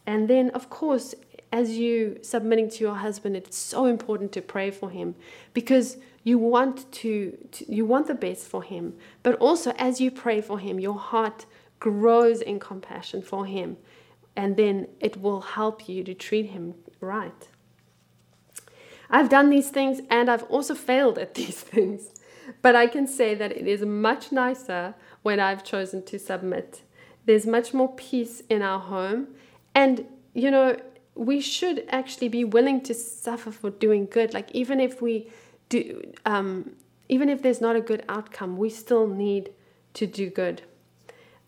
And 0.06 0.30
then, 0.30 0.50
of 0.51 0.70
course, 0.70 1.13
as 1.51 1.77
you 1.77 2.20
submitting 2.22 2.70
to 2.72 2.84
your 2.84 2.96
husband, 2.96 3.36
it's 3.36 3.58
so 3.58 3.86
important 3.86 4.32
to 4.34 4.42
pray 4.42 4.72
for 4.72 4.89
him 4.89 5.16
because 5.54 5.98
you 6.24 6.38
want 6.38 6.92
to, 6.92 7.38
to, 7.54 7.72
you 7.72 7.86
want 7.86 8.08
the 8.08 8.13
best 8.13 8.48
for 8.48 8.63
him. 8.63 8.96
But 9.24 9.36
also, 9.36 9.72
as 9.77 10.01
you 10.01 10.12
pray 10.12 10.42
for 10.42 10.60
him, 10.60 10.80
your 10.80 10.98
heart 10.98 11.46
grows 11.80 12.42
in 12.42 12.60
compassion 12.60 13.22
for 13.22 13.46
him, 13.46 13.77
and 14.36 14.58
then 14.58 14.88
it 15.00 15.22
will 15.22 15.42
help 15.42 15.88
you 15.88 16.04
to 16.04 16.13
treat 16.13 16.48
him 16.48 16.75
right. 17.00 17.48
I've 19.10 19.30
done 19.30 19.50
these 19.50 19.70
things 19.70 20.01
and 20.10 20.30
I've 20.30 20.44
also 20.44 20.75
failed 20.75 21.18
at 21.18 21.34
these 21.36 21.62
things. 21.62 22.13
But 22.62 22.75
I 22.75 22.88
can 22.88 23.08
say 23.08 23.36
that 23.36 23.51
it 23.51 23.68
is 23.68 23.82
much 23.82 24.32
nicer 24.32 24.96
when 25.22 25.39
I've 25.39 25.63
chosen 25.63 26.04
to 26.06 26.18
submit. 26.18 26.82
There's 27.25 27.46
much 27.46 27.74
more 27.74 27.94
peace 27.96 28.42
in 28.50 28.62
our 28.62 28.80
home. 28.80 29.27
And, 29.75 30.06
you 30.34 30.50
know, 30.50 30.77
we 31.17 31.41
should 31.41 31.86
actually 31.89 32.29
be 32.29 32.43
willing 32.43 32.81
to 32.81 32.93
suffer 32.93 33.51
for 33.51 33.69
doing 33.69 34.05
good. 34.05 34.33
Like 34.33 34.51
even 34.51 34.79
if 34.79 35.01
we 35.01 35.29
do, 35.69 36.13
um, 36.25 36.75
even 37.09 37.29
if 37.29 37.41
there's 37.41 37.62
not 37.62 37.75
a 37.75 37.81
good 37.81 38.03
outcome, 38.07 38.57
we 38.57 38.69
still 38.69 39.07
need 39.07 39.51
to 39.95 40.05
do 40.05 40.29
good. 40.29 40.62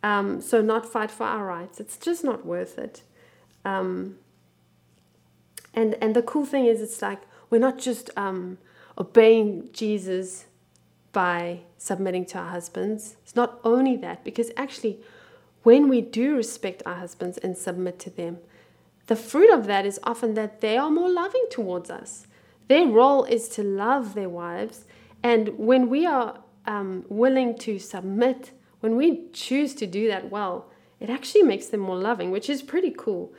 Um, 0.01 0.41
so 0.41 0.61
not 0.61 0.85
fight 0.85 1.11
for 1.11 1.25
our 1.25 1.45
rights. 1.45 1.79
It's 1.79 1.97
just 1.97 2.23
not 2.23 2.45
worth 2.45 2.77
it. 2.77 3.03
Um, 3.65 4.17
and 5.73 5.95
and 6.01 6.15
the 6.15 6.21
cool 6.21 6.45
thing 6.45 6.65
is, 6.65 6.81
it's 6.81 7.01
like 7.01 7.21
we're 7.49 7.59
not 7.59 7.77
just 7.77 8.09
um, 8.17 8.57
obeying 8.97 9.69
Jesus 9.73 10.45
by 11.11 11.61
submitting 11.77 12.25
to 12.27 12.37
our 12.37 12.49
husbands. 12.49 13.17
It's 13.23 13.35
not 13.35 13.59
only 13.63 13.97
that, 13.97 14.23
because 14.23 14.51
actually, 14.55 14.99
when 15.63 15.89
we 15.89 16.01
do 16.01 16.35
respect 16.35 16.81
our 16.85 16.95
husbands 16.95 17.37
and 17.37 17.57
submit 17.57 17.99
to 17.99 18.09
them, 18.09 18.39
the 19.09 19.15
fruit 19.15 19.51
of 19.51 19.65
that 19.65 19.87
is 19.87 19.99
often 20.03 20.35
that 20.35 20.61
they 20.61 20.77
are 20.77 20.91
more 20.91 21.09
loving 21.09 21.45
towards 21.49 21.89
us. 21.89 22.27
Their 22.67 22.85
role 22.85 23.23
is 23.23 23.49
to 23.49 23.63
love 23.63 24.13
their 24.13 24.29
wives. 24.29 24.85
And 25.23 25.57
when 25.57 25.89
we 25.89 26.05
are 26.05 26.39
um, 26.67 27.05
willing 27.09 27.57
to 27.57 27.79
submit, 27.79 28.51
when 28.81 28.95
we 28.95 29.27
choose 29.33 29.73
to 29.75 29.87
do 29.87 30.07
that 30.09 30.29
well, 30.29 30.69
it 30.99 31.09
actually 31.09 31.41
makes 31.41 31.65
them 31.65 31.79
more 31.79 31.97
loving, 31.97 32.29
which 32.29 32.51
is 32.51 32.61
pretty 32.61 32.93
cool. 32.95 33.33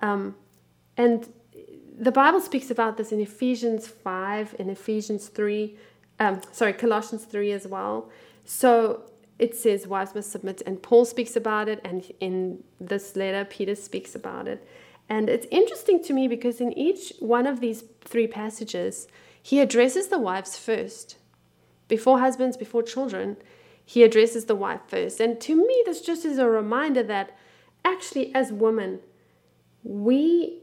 Um, 0.00 0.36
and 0.96 1.28
the 1.98 2.12
Bible 2.12 2.40
speaks 2.40 2.70
about 2.70 2.96
this 2.96 3.10
in 3.10 3.18
Ephesians 3.18 3.88
5, 3.88 4.54
in 4.60 4.70
Ephesians 4.70 5.26
3, 5.26 5.76
um, 6.20 6.40
sorry, 6.52 6.74
Colossians 6.74 7.24
3 7.24 7.50
as 7.50 7.66
well. 7.66 8.08
So 8.44 9.02
it 9.40 9.56
says 9.56 9.88
wives 9.88 10.14
must 10.14 10.30
submit, 10.30 10.62
and 10.64 10.80
Paul 10.80 11.04
speaks 11.04 11.34
about 11.34 11.68
it, 11.68 11.80
and 11.84 12.08
in 12.20 12.62
this 12.80 13.16
letter, 13.16 13.44
Peter 13.44 13.74
speaks 13.74 14.14
about 14.14 14.46
it. 14.46 14.64
And 15.08 15.28
it's 15.28 15.46
interesting 15.50 16.02
to 16.04 16.12
me 16.12 16.28
because 16.28 16.60
in 16.60 16.72
each 16.76 17.12
one 17.18 17.46
of 17.46 17.60
these 17.60 17.84
three 18.02 18.26
passages, 18.26 19.08
he 19.42 19.60
addresses 19.60 20.08
the 20.08 20.18
wives 20.18 20.58
first. 20.58 21.16
Before 21.88 22.20
husbands, 22.20 22.56
before 22.56 22.82
children, 22.82 23.38
he 23.84 24.02
addresses 24.02 24.44
the 24.44 24.54
wife 24.54 24.82
first. 24.86 25.18
And 25.20 25.40
to 25.40 25.56
me, 25.56 25.82
this 25.86 26.02
just 26.02 26.26
is 26.26 26.36
a 26.36 26.48
reminder 26.48 27.02
that 27.04 27.34
actually, 27.84 28.34
as 28.34 28.52
women, 28.52 29.00
we, 29.82 30.60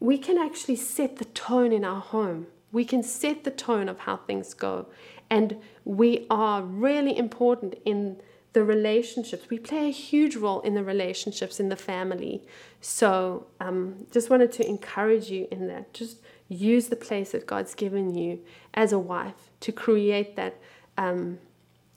we 0.00 0.16
can 0.16 0.38
actually 0.38 0.76
set 0.76 1.16
the 1.16 1.26
tone 1.26 1.72
in 1.72 1.84
our 1.84 2.00
home. 2.00 2.46
We 2.72 2.86
can 2.86 3.02
set 3.02 3.44
the 3.44 3.50
tone 3.50 3.90
of 3.90 4.00
how 4.00 4.16
things 4.16 4.54
go. 4.54 4.86
And 5.28 5.58
we 5.84 6.26
are 6.30 6.62
really 6.62 7.16
important 7.16 7.74
in 7.84 8.22
the 8.56 8.64
relationships. 8.64 9.50
We 9.50 9.58
play 9.58 9.88
a 9.88 9.92
huge 9.92 10.34
role 10.34 10.62
in 10.62 10.72
the 10.72 10.82
relationships 10.82 11.60
in 11.60 11.68
the 11.68 11.76
family. 11.76 12.40
So, 12.80 13.48
um, 13.60 14.06
just 14.10 14.30
wanted 14.30 14.50
to 14.52 14.66
encourage 14.66 15.28
you 15.28 15.46
in 15.50 15.66
that. 15.66 15.92
Just 15.92 16.22
use 16.48 16.88
the 16.88 16.96
place 16.96 17.32
that 17.32 17.46
God's 17.46 17.74
given 17.74 18.14
you 18.14 18.40
as 18.72 18.94
a 18.94 18.98
wife 18.98 19.50
to 19.60 19.72
create 19.72 20.36
that 20.36 20.54
um, 20.96 21.38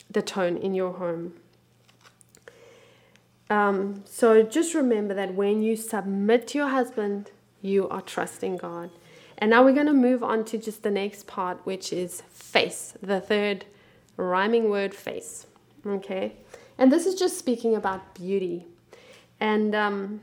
the 0.09 0.21
tone 0.21 0.57
in 0.57 0.73
your 0.73 0.91
home. 0.91 1.35
Um, 3.49 4.03
so 4.03 4.43
just 4.43 4.73
remember 4.73 5.13
that 5.13 5.35
when 5.35 5.61
you 5.61 5.77
submit 5.77 6.49
to 6.49 6.57
your 6.57 6.67
husband, 6.67 7.31
you 7.61 7.87
are 7.87 8.01
trusting 8.01 8.57
God. 8.57 8.89
And 9.37 9.51
now 9.51 9.63
we're 9.63 9.79
going 9.81 9.85
to 9.85 9.93
move 9.93 10.23
on 10.23 10.43
to 10.45 10.57
just 10.57 10.83
the 10.83 10.91
next 10.91 11.25
part, 11.25 11.65
which 11.65 11.93
is 11.93 12.21
face, 12.29 12.95
the 13.01 13.21
third 13.21 13.63
rhyming 14.17 14.69
word 14.69 14.93
face. 14.93 15.47
Okay. 15.85 16.33
And 16.79 16.91
this 16.91 17.05
is 17.05 17.13
just 17.13 17.37
speaking 17.37 17.75
about 17.75 18.15
beauty. 18.15 18.65
And 19.39 19.75
um, 19.75 20.21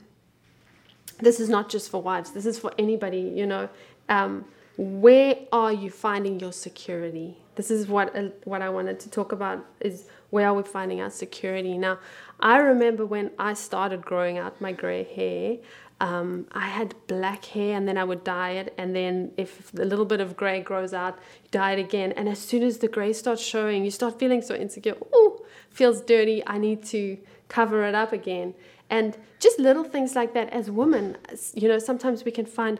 this 1.21 1.39
is 1.39 1.49
not 1.49 1.69
just 1.69 1.91
for 1.91 2.03
wives, 2.03 2.33
this 2.33 2.47
is 2.47 2.59
for 2.59 2.73
anybody, 2.79 3.21
you 3.21 3.47
know. 3.47 3.69
Um, 4.09 4.47
where 4.79 5.37
are 5.53 5.73
you 5.73 5.91
finding 5.91 6.41
your 6.41 6.53
security? 6.53 7.37
This 7.55 7.71
is 7.71 7.89
what 7.89 8.15
uh, 8.15 8.29
what 8.45 8.61
I 8.61 8.69
wanted 8.69 9.01
to 9.01 9.11
talk 9.11 9.33
about 9.33 9.65
is 9.81 10.07
where 10.31 10.49
are 10.49 10.55
we 10.55 10.63
finding 10.63 11.01
our 11.01 11.11
security? 11.11 11.79
Now, 11.79 11.99
I 12.41 12.59
remember 12.59 13.07
when 13.07 13.31
I 13.39 13.55
started 13.55 14.03
growing 14.03 14.37
out 14.37 14.61
my 14.61 14.73
gray 14.73 15.05
hair, 15.05 15.57
um, 16.00 16.47
I 16.53 16.67
had 16.67 16.95
black 17.07 17.47
hair 17.47 17.76
and 17.76 17.88
then 17.88 17.97
I 17.97 18.05
would 18.05 18.23
dye 18.23 18.50
it. 18.53 18.75
And 18.76 18.95
then 18.95 19.33
if 19.37 19.73
a 19.75 19.85
little 19.85 20.05
bit 20.05 20.21
of 20.21 20.37
gray 20.37 20.61
grows 20.61 20.93
out, 20.93 21.19
dye 21.50 21.73
it 21.73 21.79
again. 21.79 22.12
And 22.12 22.29
as 22.29 22.38
soon 22.38 22.62
as 22.62 22.79
the 22.79 22.88
gray 22.88 23.12
starts 23.12 23.43
showing, 23.43 23.85
you 23.85 23.91
start 23.91 24.19
feeling 24.19 24.43
so 24.43 24.55
insecure. 24.55 24.95
Oh, 25.12 25.45
feels 25.71 26.00
dirty. 26.03 26.43
I 26.47 26.59
need 26.59 26.85
to 26.87 27.19
cover 27.49 27.85
it 27.85 27.95
up 27.95 28.12
again. 28.12 28.55
And 28.91 29.17
just 29.41 29.59
little 29.59 29.85
things 29.85 30.15
like 30.15 30.35
that 30.35 30.50
as 30.50 30.71
women, 30.71 31.17
you 31.55 31.69
know, 31.69 31.79
sometimes 31.79 32.25
we 32.25 32.31
can 32.31 32.47
find, 32.47 32.79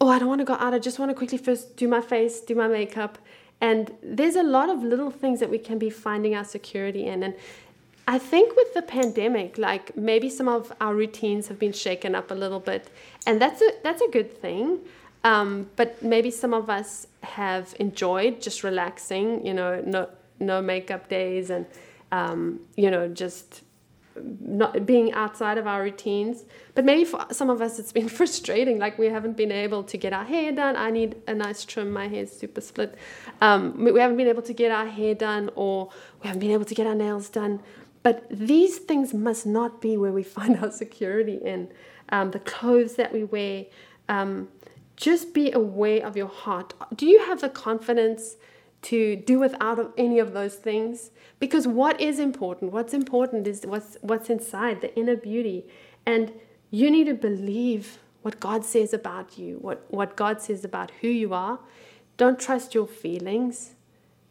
oh, 0.00 0.08
I 0.08 0.18
don't 0.18 0.28
want 0.28 0.40
to 0.40 0.44
go 0.44 0.54
out. 0.54 0.72
I 0.72 0.78
just 0.78 0.98
want 0.98 1.10
to 1.10 1.14
quickly 1.14 1.38
first 1.38 1.76
do 1.76 1.88
my 1.88 2.00
face, 2.00 2.40
do 2.40 2.54
my 2.54 2.68
makeup. 2.68 3.18
And 3.60 3.92
there's 4.02 4.36
a 4.36 4.42
lot 4.42 4.68
of 4.68 4.82
little 4.82 5.10
things 5.10 5.40
that 5.40 5.50
we 5.50 5.58
can 5.58 5.78
be 5.78 5.90
finding 5.90 6.34
our 6.34 6.44
security 6.44 7.06
in. 7.06 7.22
And 7.22 7.34
I 8.08 8.18
think 8.18 8.54
with 8.56 8.72
the 8.74 8.82
pandemic, 8.82 9.58
like 9.58 9.96
maybe 9.96 10.30
some 10.30 10.48
of 10.48 10.72
our 10.80 10.94
routines 10.94 11.48
have 11.48 11.58
been 11.58 11.72
shaken 11.72 12.14
up 12.14 12.30
a 12.30 12.34
little 12.34 12.60
bit, 12.60 12.88
and 13.26 13.40
that's 13.40 13.60
a 13.60 13.70
that's 13.82 14.00
a 14.00 14.08
good 14.08 14.40
thing. 14.40 14.78
Um, 15.24 15.68
but 15.74 16.00
maybe 16.02 16.30
some 16.30 16.54
of 16.54 16.70
us 16.70 17.08
have 17.22 17.74
enjoyed 17.80 18.40
just 18.40 18.62
relaxing, 18.62 19.44
you 19.44 19.52
know, 19.52 19.82
no 19.84 20.08
no 20.38 20.62
makeup 20.62 21.08
days 21.08 21.50
and 21.50 21.66
um, 22.12 22.60
you 22.76 22.90
know 22.90 23.08
just 23.08 23.62
not 24.40 24.86
being 24.86 25.12
outside 25.12 25.58
of 25.58 25.66
our 25.66 25.82
routines. 25.82 26.44
But 26.74 26.84
maybe 26.84 27.04
for 27.04 27.26
some 27.32 27.50
of 27.50 27.60
us, 27.60 27.78
it's 27.80 27.92
been 27.92 28.08
frustrating. 28.20 28.78
Like 28.78 28.98
we 28.98 29.06
haven't 29.06 29.36
been 29.36 29.52
able 29.52 29.82
to 29.82 29.96
get 29.96 30.12
our 30.12 30.24
hair 30.24 30.52
done. 30.52 30.76
I 30.76 30.90
need 30.90 31.16
a 31.26 31.34
nice 31.34 31.64
trim. 31.64 31.90
My 31.90 32.06
hair's 32.06 32.30
super 32.30 32.60
split. 32.60 32.94
Um, 33.40 33.84
we 33.84 33.98
haven't 33.98 34.16
been 34.16 34.28
able 34.28 34.42
to 34.42 34.52
get 34.52 34.70
our 34.70 34.86
hair 34.86 35.14
done, 35.14 35.50
or 35.56 35.90
we 36.22 36.28
haven't 36.28 36.40
been 36.40 36.52
able 36.52 36.64
to 36.66 36.74
get 36.74 36.86
our 36.86 36.94
nails 36.94 37.28
done. 37.28 37.60
But 38.06 38.28
these 38.30 38.78
things 38.78 39.12
must 39.12 39.46
not 39.46 39.80
be 39.80 39.96
where 39.96 40.12
we 40.12 40.22
find 40.36 40.56
our 40.62 40.70
security 40.70 41.40
in 41.44 41.72
um, 42.10 42.30
the 42.30 42.38
clothes 42.38 42.94
that 42.94 43.12
we 43.12 43.24
wear. 43.24 43.64
Um, 44.08 44.46
just 44.94 45.34
be 45.34 45.50
aware 45.50 46.06
of 46.06 46.16
your 46.16 46.28
heart. 46.28 46.72
Do 46.94 47.04
you 47.06 47.18
have 47.26 47.40
the 47.40 47.48
confidence? 47.48 48.36
to 48.82 49.16
do 49.16 49.38
without 49.38 49.92
any 49.96 50.18
of 50.18 50.32
those 50.32 50.54
things 50.54 51.10
because 51.40 51.66
what 51.66 51.98
is 51.98 52.18
important 52.18 52.70
what's 52.72 52.92
important 52.92 53.46
is 53.48 53.64
what's 53.64 53.96
what's 54.02 54.28
inside 54.28 54.80
the 54.82 54.94
inner 54.94 55.16
beauty 55.16 55.66
and 56.04 56.30
you 56.70 56.90
need 56.90 57.04
to 57.04 57.14
believe 57.14 57.98
what 58.22 58.38
God 58.38 58.66
says 58.66 58.92
about 58.92 59.38
you 59.38 59.56
what 59.62 59.86
what 59.88 60.14
God 60.14 60.42
says 60.42 60.62
about 60.62 60.92
who 61.00 61.08
you 61.08 61.32
are 61.32 61.58
don't 62.18 62.38
trust 62.38 62.74
your 62.74 62.86
feelings 62.86 63.75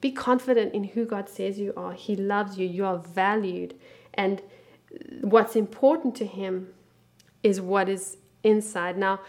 be 0.05 0.11
confident 0.11 0.71
in 0.77 0.83
who 0.93 1.03
God 1.03 1.27
says 1.27 1.57
you 1.57 1.73
are 1.75 1.93
he 1.93 2.15
loves 2.15 2.59
you 2.59 2.67
you 2.67 2.85
are 2.85 2.99
valued 3.23 3.73
and 4.13 4.41
what's 5.21 5.55
important 5.55 6.13
to 6.21 6.25
him 6.39 6.53
is 7.41 7.59
what 7.59 7.89
is 7.89 8.17
inside 8.43 8.95
now 8.99 9.19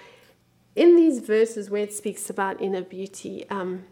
in 0.75 0.95
these 0.95 1.19
verses 1.21 1.71
where 1.71 1.83
it 1.83 1.95
speaks 1.95 2.29
about 2.29 2.61
inner 2.61 2.83
beauty 2.83 3.49
um, 3.49 3.85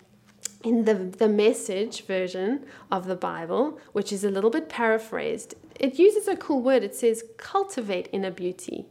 in 0.62 0.84
the, 0.84 0.94
the 0.94 1.28
message 1.28 2.04
version 2.04 2.64
of 2.90 3.06
the 3.06 3.16
Bible, 3.16 3.78
which 3.92 4.12
is 4.12 4.22
a 4.24 4.30
little 4.30 4.50
bit 4.50 4.68
paraphrased, 4.68 5.54
it 5.78 5.98
uses 5.98 6.26
a 6.28 6.36
cool 6.36 6.62
word. 6.62 6.82
It 6.82 6.94
says 6.94 7.22
cultivate 7.36 8.08
inner 8.12 8.30
beauty. 8.30 8.86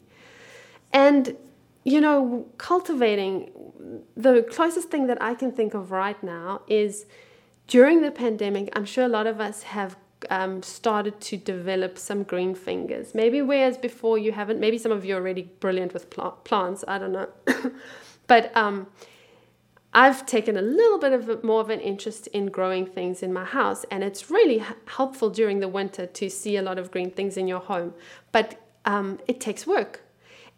And, 0.92 1.36
you 1.84 2.00
know, 2.02 2.48
cultivating, 2.58 3.52
the 4.16 4.44
closest 4.44 4.90
thing 4.90 5.08
that 5.08 5.20
I 5.22 5.34
can 5.34 5.52
think 5.52 5.74
of 5.74 5.92
right 5.92 6.22
now 6.24 6.62
is 6.68 7.06
during 7.68 8.02
the 8.02 8.12
pandemic, 8.12 8.70
I'm 8.74 8.86
sure 8.86 9.06
a 9.06 9.10
lot 9.10 9.28
of 9.28 9.40
us 9.40 9.64
have 9.64 9.96
um, 10.30 10.64
started 10.64 11.20
to 11.22 11.38
develop 11.38 11.98
some 11.98 12.24
green 12.24 12.56
fingers. 12.56 13.14
Maybe 13.14 13.42
whereas 13.42 13.78
before 13.78 14.18
you 14.18 14.32
haven't, 14.32 14.60
maybe 14.60 14.78
some 14.78 14.92
of 14.92 15.06
you 15.06 15.16
are 15.16 15.20
already 15.20 15.44
brilliant 15.60 15.94
with 15.94 16.10
pl- 16.10 16.40
plants, 16.44 16.84
I 16.88 16.98
don't 16.98 17.12
know. 17.12 17.30
but, 18.28 18.56
um, 18.56 18.88
I've 19.96 20.26
taken 20.26 20.58
a 20.58 20.62
little 20.62 20.98
bit 20.98 21.14
of 21.14 21.30
a, 21.30 21.40
more 21.44 21.62
of 21.62 21.70
an 21.70 21.80
interest 21.80 22.26
in 22.28 22.48
growing 22.48 22.86
things 22.88 23.22
in 23.22 23.32
my 23.32 23.46
house, 23.46 23.86
and 23.92 24.04
it's 24.04 24.32
really 24.32 24.60
h- 24.60 24.76
helpful 24.88 25.30
during 25.30 25.60
the 25.60 25.68
winter 25.68 26.08
to 26.08 26.30
see 26.30 26.58
a 26.58 26.64
lot 26.64 26.80
of 26.80 26.90
green 26.90 27.12
things 27.12 27.38
in 27.38 27.48
your 27.48 27.60
home. 27.60 27.94
But 28.32 28.60
um, 28.86 29.20
it 29.28 29.40
takes 29.40 29.68
work, 29.68 30.02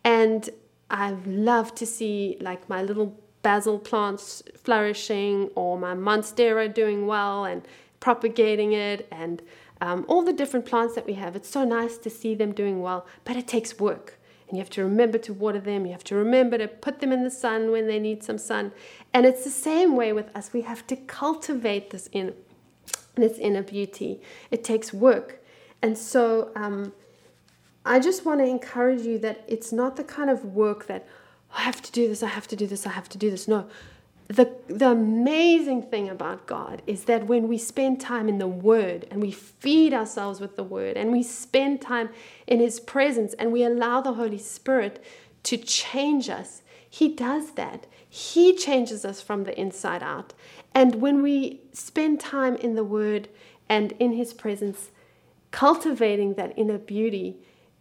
and 0.05 0.49
I 0.89 1.17
love 1.25 1.75
to 1.75 1.85
see 1.85 2.37
like 2.39 2.69
my 2.69 2.81
little 2.81 3.19
basil 3.45 3.77
plants 3.77 4.41
flourishing 4.63 5.51
or 5.53 5.77
my 5.77 5.93
monstera 5.93 6.65
doing 6.73 7.05
well 7.05 7.45
and 7.45 7.61
propagating 7.99 8.73
it 8.73 9.07
and 9.11 9.43
um, 9.81 10.03
all 10.07 10.23
the 10.23 10.33
different 10.33 10.65
plants 10.65 10.95
that 10.95 11.05
we 11.05 11.13
have. 11.13 11.35
It's 11.35 11.51
so 11.57 11.63
nice 11.63 11.99
to 11.99 12.09
see 12.09 12.33
them 12.33 12.53
doing 12.53 12.81
well, 12.81 13.05
but 13.23 13.35
it 13.35 13.47
takes 13.47 13.79
work 13.79 14.17
and 14.47 14.57
you 14.57 14.63
have 14.63 14.71
to 14.71 14.83
remember 14.83 15.19
to 15.19 15.31
water 15.31 15.59
them. 15.59 15.85
You 15.85 15.91
have 15.91 16.03
to 16.05 16.15
remember 16.15 16.57
to 16.57 16.67
put 16.67 17.01
them 17.01 17.11
in 17.11 17.23
the 17.23 17.29
sun 17.29 17.71
when 17.71 17.85
they 17.85 17.99
need 17.99 18.23
some 18.23 18.39
sun. 18.39 18.71
And 19.13 19.27
it's 19.27 19.43
the 19.43 19.51
same 19.51 19.95
way 19.95 20.11
with 20.11 20.35
us. 20.35 20.51
We 20.51 20.61
have 20.61 20.87
to 20.87 20.95
cultivate 20.95 21.91
this 21.91 22.09
in 22.11 22.33
this 23.13 23.37
inner 23.37 23.61
beauty. 23.61 24.21
It 24.49 24.63
takes 24.63 24.91
work. 24.91 25.43
And 25.83 25.95
so 25.95 26.51
um, 26.55 26.93
I 27.85 27.99
just 27.99 28.25
want 28.25 28.39
to 28.39 28.47
encourage 28.47 29.03
you 29.03 29.19
that 29.19 29.45
it's 29.47 29.71
not 29.71 29.97
the 29.97 30.03
kind 30.03 30.31
of 30.31 30.43
work 30.45 30.87
that 30.87 31.07
I 31.55 31.61
have 31.61 31.81
to 31.81 31.91
do 31.91 32.07
this, 32.07 32.21
I 32.21 32.27
have 32.27 32.47
to 32.49 32.55
do 32.55 32.67
this, 32.67 32.85
I 32.85 32.91
have 32.91 33.09
to 33.09 33.17
do 33.17 33.31
this. 33.31 33.47
No, 33.47 33.67
the, 34.27 34.51
the 34.67 34.89
amazing 34.89 35.83
thing 35.83 36.09
about 36.09 36.47
God 36.47 36.81
is 36.87 37.05
that 37.05 37.27
when 37.27 37.47
we 37.47 37.57
spend 37.57 38.01
time 38.01 38.27
in 38.27 38.39
the 38.39 38.47
Word 38.47 39.07
and 39.11 39.21
we 39.21 39.31
feed 39.31 39.93
ourselves 39.93 40.39
with 40.39 40.55
the 40.55 40.63
Word 40.63 40.97
and 40.97 41.11
we 41.11 41.21
spend 41.21 41.81
time 41.81 42.09
in 42.47 42.59
His 42.59 42.79
presence 42.79 43.33
and 43.35 43.51
we 43.51 43.63
allow 43.63 44.01
the 44.01 44.13
Holy 44.13 44.39
Spirit 44.39 45.03
to 45.43 45.57
change 45.57 46.29
us, 46.29 46.63
He 46.89 47.07
does 47.07 47.51
that. 47.51 47.85
He 48.09 48.55
changes 48.55 49.05
us 49.05 49.21
from 49.21 49.43
the 49.43 49.59
inside 49.59 50.01
out. 50.01 50.33
And 50.73 50.95
when 50.95 51.21
we 51.21 51.61
spend 51.71 52.19
time 52.19 52.55
in 52.55 52.75
the 52.75 52.83
Word 52.83 53.29
and 53.69 53.91
in 53.93 54.13
His 54.13 54.33
presence, 54.33 54.89
cultivating 55.51 56.33
that 56.33 56.57
inner 56.57 56.79
beauty, 56.79 57.37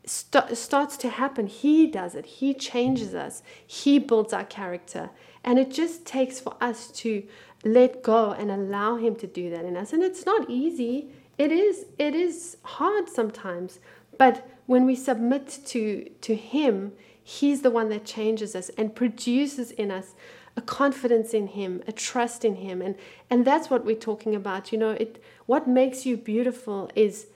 st- 0.06 0.56
starts 0.56 0.96
to 0.98 1.08
happen. 1.08 1.46
He 1.46 1.86
does 1.86 2.14
it. 2.14 2.26
He 2.26 2.54
changes 2.54 3.14
us. 3.14 3.42
He 3.66 3.98
builds 3.98 4.32
our 4.32 4.44
character. 4.44 5.10
And 5.42 5.58
it 5.58 5.70
just 5.70 6.04
takes 6.06 6.40
for 6.40 6.56
us 6.60 6.90
to 7.02 7.22
let 7.64 8.02
go 8.02 8.32
and 8.32 8.50
allow 8.50 8.96
him 8.96 9.16
to 9.16 9.26
do 9.26 9.50
that 9.50 9.64
in 9.64 9.76
us. 9.76 9.92
And 9.92 10.02
it's 10.02 10.26
not 10.26 10.48
easy. 10.48 11.08
It 11.38 11.50
is 11.50 11.86
it 11.98 12.14
is 12.14 12.56
hard 12.62 13.08
sometimes, 13.08 13.80
but 14.18 14.48
when 14.66 14.86
we 14.86 14.94
submit 14.94 15.58
to 15.66 16.08
to 16.20 16.34
him, 16.34 16.92
he's 17.22 17.62
the 17.62 17.70
one 17.70 17.88
that 17.88 18.04
changes 18.04 18.54
us 18.54 18.70
and 18.78 18.94
produces 18.94 19.72
in 19.72 19.90
us 19.90 20.14
a 20.56 20.62
confidence 20.62 21.34
in 21.34 21.48
him, 21.48 21.82
a 21.88 21.92
trust 21.92 22.44
in 22.44 22.56
him. 22.56 22.80
And 22.80 22.94
and 23.28 23.44
that's 23.44 23.68
what 23.68 23.84
we're 23.84 23.96
talking 23.96 24.34
about. 24.34 24.70
You 24.70 24.78
know, 24.78 24.90
it 24.90 25.22
what 25.46 25.66
makes 25.66 26.06
you 26.06 26.16
beautiful 26.16 26.90
is 26.94 27.26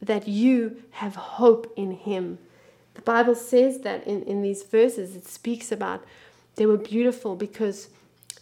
that 0.00 0.28
you 0.28 0.82
have 0.92 1.16
hope 1.16 1.72
in 1.76 1.92
him. 1.92 2.38
The 2.94 3.02
Bible 3.02 3.34
says 3.34 3.80
that 3.80 4.06
in, 4.06 4.22
in 4.24 4.42
these 4.42 4.62
verses, 4.62 5.16
it 5.16 5.26
speaks 5.26 5.70
about 5.70 6.04
they 6.56 6.66
were 6.66 6.76
beautiful 6.76 7.36
because, 7.36 7.88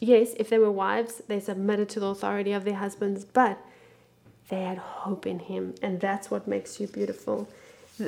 yes, 0.01 0.33
if 0.39 0.49
they 0.49 0.59
were 0.59 0.71
wives, 0.71 1.21
they 1.29 1.39
submitted 1.39 1.89
to 1.91 2.01
the 2.01 2.07
authority 2.07 2.53
of 2.53 2.65
their 2.65 2.77
husbands, 2.77 3.25
but 3.25 3.59
they 4.49 4.63
had 4.63 4.79
hope 4.79 5.27
in 5.27 5.41
him, 5.41 5.75
and 5.83 6.01
that's 6.01 6.31
what 6.31 6.49
makes 6.49 6.81
you 6.81 6.87
beautiful. 6.87 7.49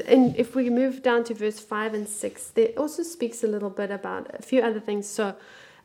And 0.06 0.36
if 0.36 0.54
we 0.54 0.70
move 0.70 1.02
down 1.02 1.24
to 1.24 1.34
verse 1.34 1.60
5 1.60 1.94
and 1.94 2.08
6, 2.08 2.50
there 2.50 2.68
also 2.76 3.02
speaks 3.02 3.42
a 3.42 3.46
little 3.46 3.70
bit 3.70 3.90
about 3.90 4.30
a 4.34 4.42
few 4.42 4.60
other 4.62 4.80
things. 4.80 5.08
So, 5.08 5.34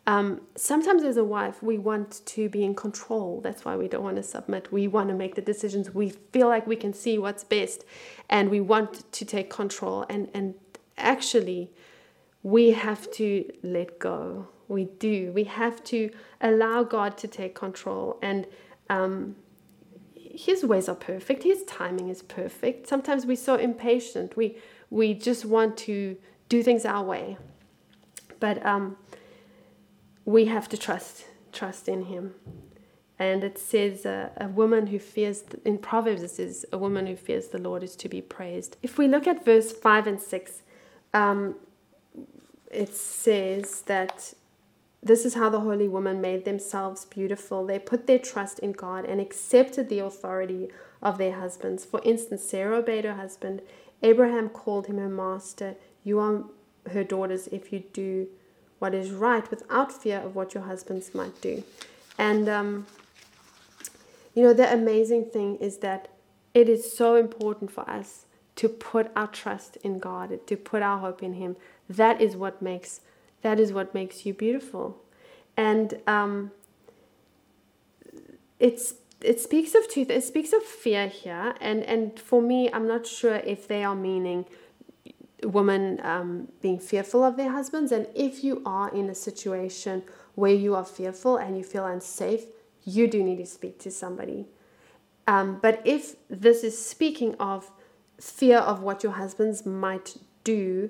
um, 0.06 0.42
sometimes 0.56 1.04
as 1.04 1.16
a 1.16 1.24
wife, 1.24 1.64
we 1.64 1.78
want 1.78 2.26
to 2.26 2.50
be 2.50 2.64
in 2.64 2.76
control. 2.76 3.40
That's 3.42 3.64
why 3.64 3.78
we 3.78 3.88
don't 3.88 4.04
want 4.04 4.18
to 4.18 4.24
submit. 4.24 4.72
We 4.72 4.88
want 4.88 5.10
to 5.10 5.16
make 5.16 5.36
the 5.36 5.42
decisions. 5.42 5.94
We 5.94 6.10
feel 6.10 6.50
like 6.50 6.68
we 6.68 6.76
can 6.76 6.94
see 6.94 7.18
what's 7.18 7.44
best, 7.44 7.86
and 8.30 8.50
we 8.50 8.60
want 8.60 9.10
to 9.12 9.26
take 9.26 9.50
control. 9.50 10.06
And, 10.10 10.30
and 10.34 10.56
actually, 10.98 11.72
we 12.42 12.72
have 12.72 13.10
to 13.12 13.50
let 13.64 13.98
go. 14.00 14.50
We 14.68 14.86
do. 14.86 15.32
We 15.32 15.46
have 15.46 15.82
to 15.86 16.10
allow 16.42 16.84
God 16.84 17.18
to 17.20 17.28
take 17.28 17.56
control. 17.56 18.20
And 18.22 18.46
um, 18.90 19.38
His 20.16 20.66
ways 20.66 20.90
are 20.90 20.96
perfect. 20.96 21.44
His 21.44 21.64
timing 21.64 22.10
is 22.10 22.22
perfect. 22.22 22.88
Sometimes 22.88 23.26
we're 23.26 23.38
so 23.38 23.56
impatient. 23.56 24.36
We 24.36 24.58
we 24.90 25.14
just 25.14 25.46
want 25.46 25.78
to 25.78 26.18
do 26.50 26.62
things 26.62 26.86
our 26.86 27.04
way. 27.04 27.38
But 28.40 28.64
um, 28.66 28.98
we 30.26 30.46
have 30.46 30.70
to 30.70 30.78
trust 30.78 31.26
trust 31.52 31.88
in 31.88 32.06
Him. 32.06 32.34
And 33.20 33.44
it 33.44 33.58
says 33.58 34.06
uh, 34.06 34.30
a 34.38 34.48
woman 34.48 34.88
who 34.88 35.00
fears, 35.00 35.44
in 35.64 35.78
Proverbs, 35.78 36.24
it 36.24 36.32
says 36.32 36.66
a 36.74 36.78
woman 36.78 37.06
who 37.06 37.16
fears 37.16 37.50
the 37.50 37.60
Lord 37.60 37.84
is 37.84 37.96
to 37.98 38.10
be 38.10 38.22
praised. 38.22 38.76
If 38.82 38.98
we 38.98 39.08
look 39.08 39.28
at 39.28 39.46
verse 39.46 39.72
5 39.72 40.08
and 40.08 40.20
6, 40.20 40.62
um, 41.14 41.56
it 42.72 42.96
says 42.96 43.82
that 43.84 44.34
this 45.02 45.26
is 45.26 45.36
how 45.36 45.50
the 45.50 45.60
holy 45.60 45.88
women 45.88 46.22
made 46.22 46.44
themselves 46.44 47.06
beautiful. 47.06 47.66
They 47.66 47.78
put 47.78 48.08
their 48.08 48.20
trust 48.20 48.60
in 48.60 48.72
God 48.72 49.06
and 49.06 49.22
accepted 49.22 49.90
the 49.90 50.00
authority 50.00 50.70
of 51.02 51.18
their 51.18 51.34
husbands. 51.34 51.86
For 51.86 52.02
instance, 52.04 52.44
Sarah 52.44 52.78
obeyed 52.78 53.06
her 53.06 53.16
husband. 53.16 53.62
Abraham 54.02 54.50
called 54.50 54.88
him 54.88 54.98
her 54.98 55.10
master. 55.10 55.76
You 56.04 56.20
are 56.20 56.44
her 56.92 57.04
daughters 57.04 57.48
if 57.48 57.72
you 57.72 57.84
do 57.94 58.28
what 58.84 58.94
is 58.94 59.12
right 59.12 59.50
without 59.50 59.94
fear 59.94 60.20
of 60.20 60.36
what 60.36 60.54
your 60.54 60.64
husbands 60.64 61.16
might 61.16 61.40
do. 61.40 61.64
And, 62.18 62.50
um, 62.50 62.86
you 64.36 64.44
know, 64.44 64.52
the 64.52 64.70
amazing 64.74 65.24
thing 65.36 65.56
is 65.68 65.78
that 65.78 66.10
it 66.54 66.68
is 66.68 66.92
so 66.92 67.16
important 67.16 67.72
for 67.72 67.90
us 67.90 68.26
to 68.58 68.68
put 68.68 69.10
our 69.16 69.28
trust 69.28 69.78
in 69.78 70.00
God, 70.00 70.46
to 70.48 70.58
put 70.58 70.82
our 70.82 71.00
hope 71.00 71.24
in 71.24 71.36
Him, 71.36 71.56
that 71.90 72.20
is 72.20 72.36
what 72.36 72.62
makes 72.62 73.00
that 73.42 73.58
is 73.58 73.72
what 73.72 73.94
makes 73.94 74.26
you 74.26 74.34
beautiful. 74.34 74.98
And 75.56 75.88
um, 76.06 76.52
it's 78.60 78.96
it 79.22 79.40
speaks 79.40 79.74
of 79.76 79.90
two 79.90 80.06
it 80.10 80.26
speaks 80.26 80.52
of 80.52 80.62
fear 80.62 81.08
here. 81.08 81.56
And 81.62 81.84
and 81.84 82.20
for 82.20 82.42
me 82.42 82.70
i'm 82.74 82.88
not 82.88 83.08
sure 83.08 83.38
if 83.54 83.66
they 83.68 83.82
are 83.84 83.96
meaning 83.96 84.46
women 85.46 86.00
um, 86.04 86.48
being 86.62 86.80
fearful 86.80 87.24
of 87.24 87.38
their 87.38 87.52
husbands 87.52 87.92
and 87.92 88.08
if 88.16 88.44
you 88.44 88.62
are 88.66 88.94
in 88.94 89.10
a 89.10 89.16
situation 89.16 90.04
where 90.36 90.54
you 90.54 90.76
are 90.76 90.86
fearful 90.86 91.38
and 91.38 91.58
you 91.58 91.64
feel 91.64 91.86
unsafe 91.86 92.46
you 92.86 93.08
do 93.08 93.24
need 93.24 93.38
to 93.38 93.46
speak 93.46 93.80
to 93.80 93.92
somebody 93.92 94.46
Um, 95.28 95.60
but 95.62 95.82
if 95.86 96.16
this 96.30 96.64
is 96.64 96.78
speaking 96.86 97.36
of 97.40 97.72
fear 98.20 98.58
of 98.60 98.82
what 98.82 99.04
your 99.04 99.14
husbands 99.14 99.66
might 99.66 100.18
do, 100.44 100.90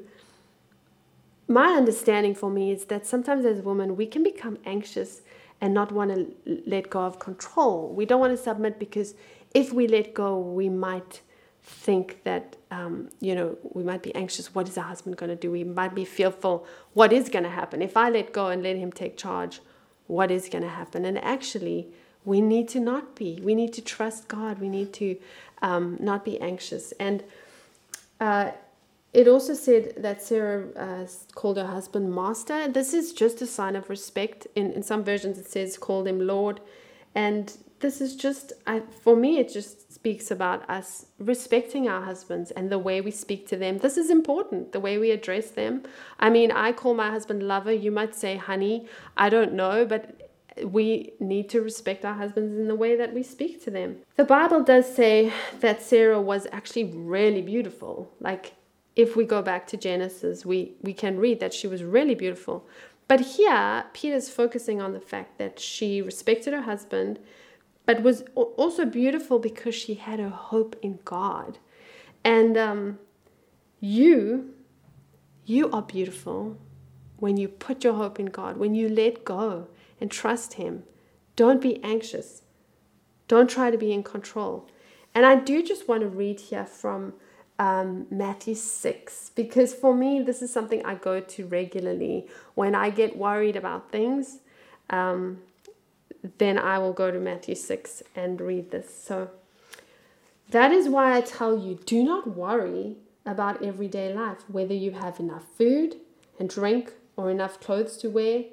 my 1.47 1.67
understanding 1.73 2.33
for 2.35 2.49
me 2.49 2.71
is 2.71 2.85
that 2.85 3.05
sometimes 3.05 3.45
as 3.45 3.61
women 3.61 3.95
we 3.95 4.05
can 4.07 4.23
become 4.23 4.57
anxious 4.65 5.21
and 5.61 5.73
not 5.73 5.91
want 5.91 6.13
to 6.13 6.35
let 6.67 6.89
go 6.89 7.01
of 7.01 7.19
control. 7.19 7.93
We 7.93 8.05
don't 8.05 8.19
want 8.19 8.35
to 8.35 8.43
submit 8.43 8.79
because 8.79 9.15
if 9.53 9.71
we 9.71 9.87
let 9.87 10.13
go, 10.13 10.37
we 10.39 10.69
might 10.69 11.21
think 11.63 12.23
that 12.23 12.55
um, 12.71 13.09
you 13.19 13.33
know 13.35 13.57
we 13.63 13.83
might 13.83 14.03
be 14.03 14.13
anxious. 14.15 14.53
What 14.53 14.67
is 14.67 14.77
our 14.77 14.83
husband 14.83 15.17
going 15.17 15.29
to 15.29 15.35
do? 15.35 15.51
We 15.51 15.63
might 15.63 15.95
be 15.95 16.05
fearful. 16.05 16.67
What 16.93 17.13
is 17.13 17.29
going 17.29 17.43
to 17.43 17.49
happen 17.49 17.81
if 17.81 17.95
I 17.97 18.09
let 18.09 18.33
go 18.33 18.47
and 18.47 18.61
let 18.61 18.75
him 18.75 18.91
take 18.91 19.17
charge? 19.17 19.61
What 20.07 20.31
is 20.31 20.49
going 20.49 20.63
to 20.63 20.69
happen? 20.69 21.05
And 21.05 21.17
actually, 21.17 21.87
we 22.25 22.41
need 22.41 22.67
to 22.69 22.79
not 22.79 23.15
be. 23.15 23.39
We 23.41 23.55
need 23.55 23.73
to 23.73 23.81
trust 23.81 24.27
God. 24.27 24.59
We 24.59 24.69
need 24.69 24.93
to 24.93 25.17
um, 25.61 25.97
not 25.99 26.25
be 26.25 26.39
anxious. 26.39 26.91
And 26.93 27.23
uh, 28.19 28.51
it 29.13 29.27
also 29.27 29.53
said 29.53 29.93
that 29.97 30.21
Sarah 30.21 30.67
uh, 30.75 31.07
called 31.35 31.57
her 31.57 31.67
husband 31.67 32.13
master. 32.13 32.67
This 32.67 32.93
is 32.93 33.13
just 33.13 33.41
a 33.41 33.47
sign 33.47 33.75
of 33.75 33.89
respect. 33.89 34.47
In, 34.55 34.71
in 34.71 34.83
some 34.83 35.03
versions, 35.03 35.37
it 35.37 35.47
says 35.47 35.77
called 35.77 36.07
him 36.07 36.19
Lord. 36.25 36.59
And 37.15 37.55
this 37.79 38.01
is 38.01 38.15
just, 38.15 38.53
I, 38.65 38.81
for 39.03 39.15
me, 39.15 39.39
it 39.39 39.53
just 39.53 39.82
speaks 40.03 40.29
about 40.29 40.69
us 40.69 41.05
respecting 41.17 41.87
our 41.87 42.01
husbands 42.01 42.51
and 42.51 42.69
the 42.69 42.77
way 42.77 42.99
we 42.99 43.09
speak 43.09 43.47
to 43.47 43.55
them. 43.55 43.77
This 43.77 43.95
is 43.95 44.09
important, 44.09 44.73
the 44.73 44.79
way 44.81 44.97
we 44.97 45.11
address 45.11 45.51
them. 45.51 45.83
I 46.19 46.29
mean, 46.29 46.51
I 46.51 46.73
call 46.73 46.93
my 46.93 47.09
husband 47.09 47.41
lover. 47.41 47.71
You 47.71 47.89
might 47.89 48.13
say 48.13 48.35
honey. 48.35 48.85
I 49.15 49.29
don't 49.29 49.53
know, 49.53 49.85
but 49.85 50.29
we 50.61 51.13
need 51.21 51.47
to 51.51 51.61
respect 51.61 52.03
our 52.03 52.15
husbands 52.15 52.53
in 52.53 52.67
the 52.67 52.75
way 52.75 52.97
that 52.97 53.13
we 53.13 53.23
speak 53.23 53.63
to 53.63 53.71
them. 53.71 53.99
The 54.17 54.25
Bible 54.25 54.61
does 54.61 54.93
say 54.93 55.31
that 55.61 55.81
Sarah 55.81 56.19
was 56.19 56.47
actually 56.51 56.91
really 56.91 57.41
beautiful. 57.41 58.11
Like, 58.19 58.55
if 58.97 59.15
we 59.15 59.23
go 59.23 59.41
back 59.41 59.67
to 59.67 59.77
Genesis, 59.77 60.45
we, 60.45 60.73
we 60.81 60.93
can 60.93 61.17
read 61.17 61.39
that 61.39 61.53
she 61.53 61.65
was 61.65 61.81
really 61.81 62.13
beautiful. 62.13 62.67
But 63.07 63.21
here, 63.21 63.85
Peter's 63.93 64.29
focusing 64.29 64.81
on 64.81 64.91
the 64.91 64.99
fact 64.99 65.37
that 65.37 65.61
she 65.61 66.01
respected 66.01 66.53
her 66.53 66.63
husband, 66.63 67.19
but 67.85 68.01
was 68.01 68.23
also 68.35 68.85
beautiful 68.85 69.39
because 69.39 69.75
she 69.75 69.95
had 69.95 70.19
her 70.19 70.29
hope 70.29 70.75
in 70.81 70.99
God. 71.03 71.57
And 72.23 72.57
um, 72.57 72.99
you, 73.79 74.53
you 75.45 75.69
are 75.71 75.81
beautiful 75.81 76.57
when 77.17 77.37
you 77.37 77.47
put 77.47 77.83
your 77.83 77.93
hope 77.93 78.19
in 78.19 78.27
God, 78.27 78.57
when 78.57 78.75
you 78.75 78.87
let 78.87 79.25
go 79.25 79.67
and 79.99 80.09
trust 80.09 80.53
Him. 80.53 80.83
Don't 81.35 81.61
be 81.61 81.83
anxious. 81.83 82.43
Don't 83.27 83.49
try 83.49 83.71
to 83.71 83.77
be 83.77 83.91
in 83.91 84.03
control. 84.03 84.69
And 85.15 85.25
I 85.25 85.35
do 85.35 85.63
just 85.63 85.87
want 85.87 86.01
to 86.01 86.07
read 86.07 86.39
here 86.39 86.65
from 86.65 87.13
um, 87.59 88.07
Matthew 88.09 88.55
6 88.55 89.31
because 89.35 89.73
for 89.73 89.95
me, 89.95 90.21
this 90.21 90.41
is 90.41 90.51
something 90.51 90.83
I 90.85 90.95
go 90.95 91.19
to 91.19 91.45
regularly 91.47 92.27
when 92.55 92.75
I 92.75 92.89
get 92.89 93.17
worried 93.17 93.55
about 93.55 93.91
things. 93.91 94.39
Um, 94.89 95.39
then 96.37 96.57
I 96.57 96.79
will 96.79 96.93
go 96.93 97.11
to 97.11 97.19
Matthew 97.19 97.55
6 97.55 98.03
and 98.15 98.39
read 98.39 98.71
this. 98.71 99.03
So 99.03 99.29
that 100.49 100.71
is 100.71 100.87
why 100.87 101.15
I 101.15 101.21
tell 101.21 101.57
you 101.57 101.79
do 101.85 102.03
not 102.03 102.35
worry 102.35 102.97
about 103.25 103.63
everyday 103.63 104.13
life, 104.13 104.43
whether 104.47 104.73
you 104.73 104.91
have 104.91 105.19
enough 105.19 105.45
food 105.57 105.95
and 106.39 106.49
drink 106.49 106.93
or 107.15 107.29
enough 107.29 107.59
clothes 107.59 107.97
to 107.97 108.09
wear. 108.09 108.45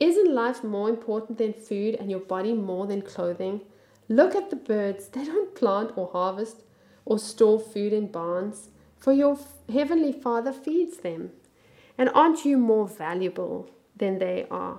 Isn't 0.00 0.34
life 0.34 0.64
more 0.64 0.88
important 0.88 1.38
than 1.38 1.52
food 1.52 1.94
and 1.94 2.10
your 2.10 2.20
body 2.20 2.54
more 2.54 2.86
than 2.86 3.02
clothing? 3.02 3.60
Look 4.08 4.34
at 4.34 4.50
the 4.50 4.56
birds, 4.56 5.08
they 5.08 5.24
don't 5.24 5.54
plant 5.54 5.92
or 5.96 6.10
harvest 6.12 6.62
or 7.04 7.18
store 7.18 7.60
food 7.60 7.92
in 7.92 8.08
barns, 8.08 8.68
for 8.98 9.12
your 9.12 9.38
heavenly 9.72 10.12
Father 10.12 10.52
feeds 10.52 10.98
them. 10.98 11.30
And 11.98 12.08
aren't 12.10 12.44
you 12.44 12.56
more 12.56 12.86
valuable 12.86 13.70
than 13.96 14.18
they 14.18 14.46
are? 14.50 14.78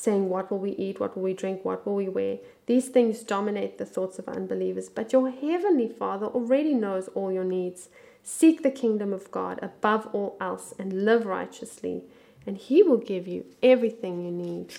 saying, 0.00 0.28
What 0.28 0.50
will 0.50 0.58
we 0.58 0.72
eat? 0.72 0.98
What 0.98 1.16
will 1.16 1.24
we 1.24 1.34
drink? 1.34 1.64
What 1.64 1.86
will 1.86 1.94
we 1.94 2.08
wear? 2.08 2.38
These 2.66 2.88
things 2.88 3.22
dominate 3.22 3.78
the 3.78 3.84
thoughts 3.84 4.18
of 4.18 4.28
unbelievers, 4.28 4.88
but 4.88 5.12
your 5.12 5.30
heavenly 5.30 5.88
Father 5.88 6.26
already 6.26 6.74
knows 6.74 7.08
all 7.08 7.30
your 7.30 7.44
needs. 7.44 7.88
Seek 8.22 8.62
the 8.62 8.70
kingdom 8.70 9.12
of 9.12 9.30
God 9.30 9.58
above 9.62 10.08
all 10.12 10.36
else 10.40 10.74
and 10.78 11.04
live 11.04 11.26
righteously, 11.26 12.04
and 12.46 12.56
He 12.56 12.82
will 12.82 12.98
give 12.98 13.28
you 13.28 13.44
everything 13.62 14.24
you 14.24 14.30
need 14.30 14.74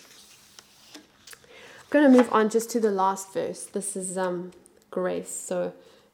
I'm 1.91 1.99
going 1.99 2.11
to 2.11 2.17
move 2.17 2.31
on 2.31 2.49
just 2.49 2.69
to 2.69 2.79
the 2.79 2.89
last 2.89 3.33
verse. 3.33 3.65
This 3.65 3.97
is 3.97 4.17
um, 4.17 4.51
grace. 4.91 5.29
So, 5.29 5.73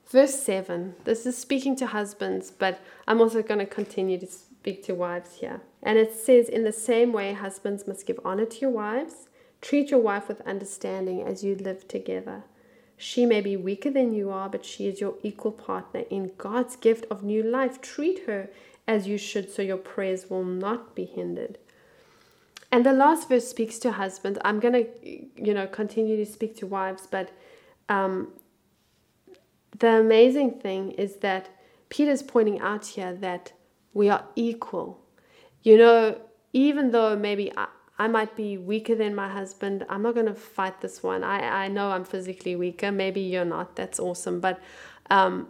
verse 0.10 0.42
7, 0.42 0.96
this 1.04 1.28
is 1.28 1.38
speaking 1.38 1.76
to 1.76 1.86
husbands, 1.86 2.50
but 2.50 2.80
I'm 3.08 3.22
also 3.22 3.44
going 3.44 3.60
to 3.60 3.66
continue 3.68 4.20
to 4.20 4.28
speak 4.60 4.84
to 4.84 4.96
wives 4.96 5.36
here. 5.36 5.62
And 5.84 5.98
it 5.98 6.14
says, 6.14 6.50
In 6.50 6.64
the 6.64 6.72
same 6.72 7.14
way, 7.14 7.34
husbands 7.34 7.88
must 7.88 8.06
give 8.06 8.20
honor 8.26 8.46
to 8.46 8.60
your 8.60 8.70
wives. 8.70 9.30
Treat 9.62 9.92
your 9.92 10.00
wife 10.00 10.28
with 10.28 10.42
understanding 10.42 11.22
as 11.22 11.44
you 11.44 11.56
live 11.56 11.88
together. 11.88 12.44
She 12.98 13.26
may 13.26 13.42
be 13.42 13.56
weaker 13.56 13.92
than 13.92 14.14
you 14.14 14.30
are, 14.32 14.50
but 14.50 14.66
she 14.66 14.88
is 14.88 15.00
your 15.00 15.16
equal 15.22 15.52
partner 15.52 16.02
in 16.10 16.32
God's 16.38 16.76
gift 16.76 17.06
of 17.12 17.24
new 17.24 17.44
life. 17.44 17.80
Treat 17.82 18.26
her 18.26 18.50
as 18.88 19.08
you 19.08 19.18
should, 19.18 19.52
so 19.52 19.62
your 19.62 19.78
prayers 19.78 20.30
will 20.30 20.44
not 20.44 20.96
be 20.96 21.06
hindered. 21.06 21.58
And 22.72 22.86
the 22.86 22.94
last 22.94 23.30
verse 23.30 23.48
speaks 23.48 23.80
to 23.80 23.94
husbands. 23.94 24.40
I'm 24.44 24.60
going 24.60 24.74
to, 24.74 24.88
you 25.42 25.54
know, 25.54 25.68
continue 25.68 26.18
to 26.18 26.26
speak 26.26 26.58
to 26.58 26.68
wives, 26.68 27.08
but 27.10 27.30
um, 27.88 28.30
the 29.80 30.00
amazing 30.00 30.60
thing 30.60 30.92
is 30.92 31.18
that 31.18 31.50
Peter's 31.90 32.24
pointing 32.24 32.60
out 32.60 32.86
here 32.86 33.14
that 33.14 33.54
we 33.98 34.10
are 34.10 34.24
equal. 34.36 35.00
You 35.64 35.78
know, 35.78 36.22
even 36.54 36.92
though 36.92 37.16
maybe 37.16 37.52
I, 37.58 37.68
I 37.98 38.08
might 38.08 38.36
be 38.36 38.50
weaker 38.72 38.96
than 38.96 39.16
my 39.16 39.30
husband, 39.40 39.86
I'm 39.90 40.04
not 40.04 40.14
going 40.14 40.28
to 40.28 40.36
fight 40.36 40.82
this 40.82 41.02
one. 41.02 41.24
I, 41.24 41.66
I 41.66 41.68
know 41.68 41.90
I'm 41.90 42.06
physically 42.06 42.56
weaker. 42.56 42.92
Maybe 42.92 43.22
you're 43.22 43.52
not. 43.58 43.76
That's 43.76 44.00
awesome. 44.00 44.40
But 44.40 44.62
um, 45.10 45.48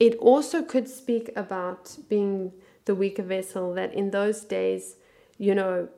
it 0.00 0.16
also 0.16 0.62
could 0.62 0.88
speak 0.88 1.30
about 1.36 1.98
being 2.08 2.52
the 2.86 2.94
weaker 2.94 3.22
vessel, 3.22 3.74
that 3.74 3.92
in 3.92 4.12
those 4.12 4.40
days, 4.56 4.96
you 5.36 5.54
know, 5.54 5.88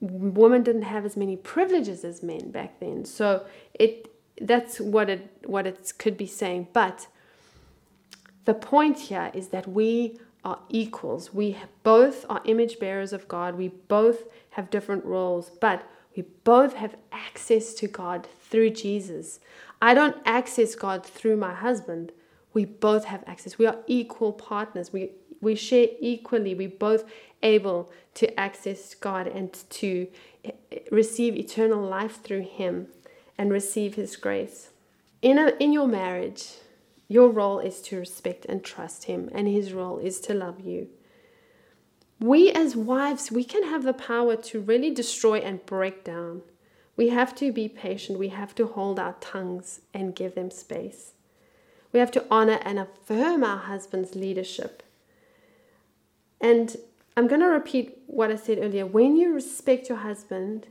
women 0.00 0.64
didn't 0.64 0.88
have 0.94 1.04
as 1.04 1.16
many 1.16 1.36
privileges 1.36 2.04
as 2.04 2.24
men 2.24 2.50
back 2.50 2.80
then. 2.80 3.04
So 3.04 3.46
it 3.74 4.10
that's 4.40 4.80
what 4.80 5.08
it 5.08 5.22
what 5.44 5.64
it 5.66 5.92
could 5.98 6.16
be 6.16 6.26
saying. 6.26 6.68
But 6.72 7.06
the 8.46 8.54
point 8.54 8.98
here 8.98 9.30
is 9.32 9.48
that 9.48 9.68
we 9.68 10.18
are 10.44 10.58
equals. 10.68 11.32
We 11.34 11.56
both 11.82 12.24
are 12.28 12.40
image 12.44 12.78
bearers 12.78 13.12
of 13.12 13.28
God. 13.28 13.56
We 13.56 13.68
both 13.68 14.24
have 14.50 14.70
different 14.70 15.04
roles, 15.04 15.50
but 15.50 15.88
we 16.16 16.24
both 16.44 16.74
have 16.74 16.96
access 17.12 17.74
to 17.74 17.86
God 17.86 18.26
through 18.42 18.70
Jesus. 18.70 19.40
I 19.80 19.94
don't 19.94 20.16
access 20.24 20.74
God 20.74 21.04
through 21.04 21.36
my 21.36 21.54
husband. 21.54 22.12
We 22.52 22.64
both 22.64 23.04
have 23.04 23.22
access. 23.26 23.58
We 23.58 23.66
are 23.66 23.78
equal 23.86 24.32
partners. 24.32 24.92
We 24.92 25.10
we 25.40 25.54
share 25.54 25.88
equally. 26.00 26.54
We 26.54 26.66
both 26.66 27.04
able 27.42 27.90
to 28.14 28.38
access 28.38 28.94
God 28.94 29.26
and 29.26 29.52
to 29.70 30.06
eh, 30.44 30.50
eh, 30.70 30.78
receive 30.90 31.36
eternal 31.36 31.82
life 31.82 32.22
through 32.22 32.42
Him 32.42 32.88
and 33.38 33.50
receive 33.50 33.94
His 33.94 34.16
grace. 34.16 34.70
In, 35.22 35.38
a, 35.38 35.52
in 35.58 35.72
your 35.72 35.86
marriage, 35.86 36.54
your 37.10 37.28
role 37.28 37.58
is 37.58 37.80
to 37.80 37.98
respect 37.98 38.46
and 38.46 38.62
trust 38.62 39.06
Him, 39.06 39.28
and 39.32 39.48
His 39.48 39.72
role 39.72 39.98
is 39.98 40.20
to 40.20 40.32
love 40.32 40.60
you. 40.60 40.86
We, 42.20 42.52
as 42.52 42.76
wives, 42.76 43.32
we 43.32 43.42
can 43.42 43.64
have 43.64 43.82
the 43.82 43.92
power 43.92 44.36
to 44.36 44.60
really 44.60 44.92
destroy 44.92 45.38
and 45.38 45.66
break 45.66 46.04
down. 46.04 46.42
We 46.96 47.08
have 47.08 47.34
to 47.36 47.50
be 47.50 47.66
patient. 47.66 48.16
We 48.16 48.28
have 48.28 48.54
to 48.54 48.66
hold 48.68 49.00
our 49.00 49.16
tongues 49.20 49.80
and 49.92 50.14
give 50.14 50.36
them 50.36 50.52
space. 50.52 51.14
We 51.92 51.98
have 51.98 52.12
to 52.12 52.24
honor 52.30 52.60
and 52.62 52.78
affirm 52.78 53.42
our 53.42 53.58
husband's 53.58 54.14
leadership. 54.14 54.84
And 56.40 56.76
I'm 57.16 57.26
going 57.26 57.40
to 57.40 57.48
repeat 57.48 57.98
what 58.06 58.30
I 58.30 58.36
said 58.36 58.58
earlier. 58.60 58.86
When 58.86 59.16
you 59.16 59.34
respect 59.34 59.88
your 59.88 59.98
husband, 59.98 60.68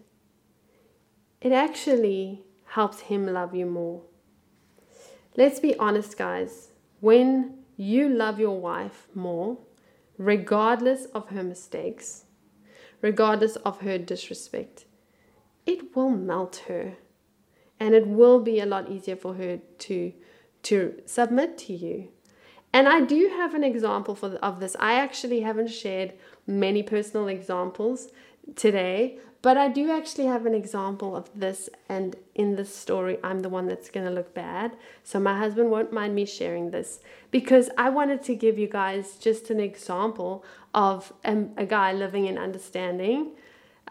it 1.41 1.52
actually 1.52 2.43
helps 2.67 3.02
him 3.02 3.28
love 3.28 3.54
you 3.54 3.65
more. 3.65 4.04
Let's 5.39 5.62
be 5.62 5.73
honest, 5.78 6.17
guys. 6.17 6.67
When 6.99 7.60
you 7.78 8.10
love 8.10 8.39
your 8.39 8.60
wife 8.60 9.08
more, 9.15 9.58
regardless 10.17 11.06
of 11.06 11.30
her 11.30 11.43
mistakes, 11.43 12.25
regardless 13.02 13.56
of 13.56 13.80
her 13.80 13.97
disrespect, 13.97 14.84
it 15.65 15.95
will 15.95 16.10
melt 16.10 16.63
her. 16.67 16.97
And 17.80 17.95
it 17.95 18.06
will 18.06 18.41
be 18.41 18.60
a 18.60 18.65
lot 18.65 18.91
easier 18.91 19.15
for 19.15 19.36
her 19.36 19.60
to, 19.88 20.13
to 20.63 21.02
submit 21.06 21.58
to 21.60 21.73
you. 21.73 22.10
And 22.73 22.89
I 22.89 22.99
do 22.99 23.30
have 23.30 23.54
an 23.56 23.63
example 23.63 24.15
for 24.15 24.34
of 24.49 24.60
this. 24.60 24.75
I 24.78 24.95
actually 24.95 25.39
haven't 25.39 25.69
shared 25.69 26.13
many 26.45 26.84
personal 26.84 27.30
examples 27.30 28.10
today, 28.58 29.19
but 29.41 29.56
I 29.56 29.69
do 29.69 29.89
actually 29.91 30.25
have 30.25 30.45
an 30.45 30.54
example 30.54 31.15
of 31.15 31.30
this. 31.34 31.69
And 31.88 32.15
in 32.36 32.56
this 32.56 32.75
story, 32.75 33.17
I'm 33.23 33.39
the 33.39 33.49
one 33.49 33.67
that's 33.67 33.89
going 33.89 34.06
to 34.06 34.12
look 34.12 34.34
bad. 34.34 34.75
So 35.04 35.19
my 35.19 35.38
husband 35.38 35.71
won't 35.71 35.93
mind 35.93 36.13
me 36.13 36.25
sharing 36.25 36.71
this 36.71 36.99
because 37.32 37.69
I 37.78 37.89
wanted 37.89 38.21
to 38.23 38.36
give 38.36 38.60
you 38.60 38.67
guys 38.67 39.15
just 39.15 39.49
an 39.49 39.60
example 39.60 40.43
of 40.73 41.13
a, 41.23 41.45
a 41.56 41.65
guy 41.65 41.93
living 41.93 42.25
in 42.25 42.38
understanding. 42.38 43.32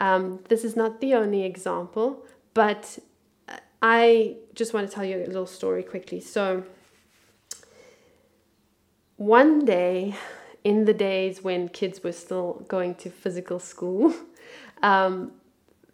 Um, 0.00 0.40
this 0.48 0.64
is 0.64 0.76
not 0.76 1.00
the 1.00 1.14
only 1.14 1.44
example, 1.44 2.26
but 2.52 2.98
I 3.80 4.36
just 4.54 4.74
want 4.74 4.88
to 4.88 4.94
tell 4.94 5.04
you 5.04 5.24
a 5.24 5.26
little 5.26 5.46
story 5.46 5.82
quickly. 5.82 6.20
So, 6.20 6.64
one 9.16 9.64
day, 9.64 10.14
in 10.62 10.84
the 10.84 10.94
days 10.94 11.42
when 11.42 11.68
kids 11.68 12.02
were 12.04 12.12
still 12.12 12.64
going 12.68 12.94
to 12.96 13.10
physical 13.10 13.58
school, 13.58 14.14
um, 14.82 15.32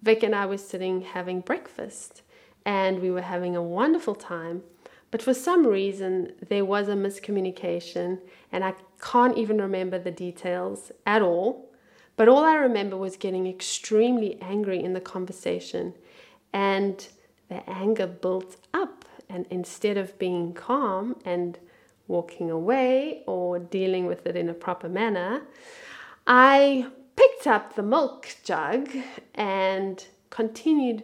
Vic 0.05 0.21
and 0.21 0.35
I 0.35 0.45
were 0.45 0.59
sitting 0.59 1.01
having 1.01 1.41
breakfast 1.41 2.21
and 2.63 3.01
we 3.01 3.09
were 3.09 3.23
having 3.23 3.55
a 3.55 3.63
wonderful 3.63 4.13
time. 4.13 4.61
But 5.09 5.23
for 5.23 5.33
some 5.33 5.65
reason, 5.65 6.33
there 6.47 6.63
was 6.63 6.87
a 6.87 6.93
miscommunication, 6.93 8.19
and 8.51 8.63
I 8.63 8.75
can't 9.01 9.37
even 9.37 9.59
remember 9.59 9.97
the 9.97 10.11
details 10.11 10.91
at 11.07 11.21
all. 11.21 11.71
But 12.17 12.27
all 12.27 12.43
I 12.43 12.55
remember 12.55 12.97
was 12.97 13.17
getting 13.17 13.47
extremely 13.47 14.37
angry 14.41 14.83
in 14.83 14.93
the 14.93 15.01
conversation, 15.01 15.93
and 16.53 17.07
the 17.49 17.67
anger 17.69 18.07
built 18.07 18.57
up. 18.73 19.05
And 19.29 19.45
instead 19.49 19.97
of 19.97 20.19
being 20.19 20.53
calm 20.53 21.15
and 21.23 21.57
walking 22.07 22.51
away 22.51 23.23
or 23.25 23.57
dealing 23.57 24.05
with 24.05 24.27
it 24.27 24.35
in 24.35 24.49
a 24.49 24.53
proper 24.53 24.89
manner, 24.89 25.43
I 26.27 26.87
picked 27.45 27.53
up 27.53 27.75
the 27.75 27.83
milk 27.83 28.35
jug 28.43 28.89
and 29.35 30.07
continued 30.31 31.03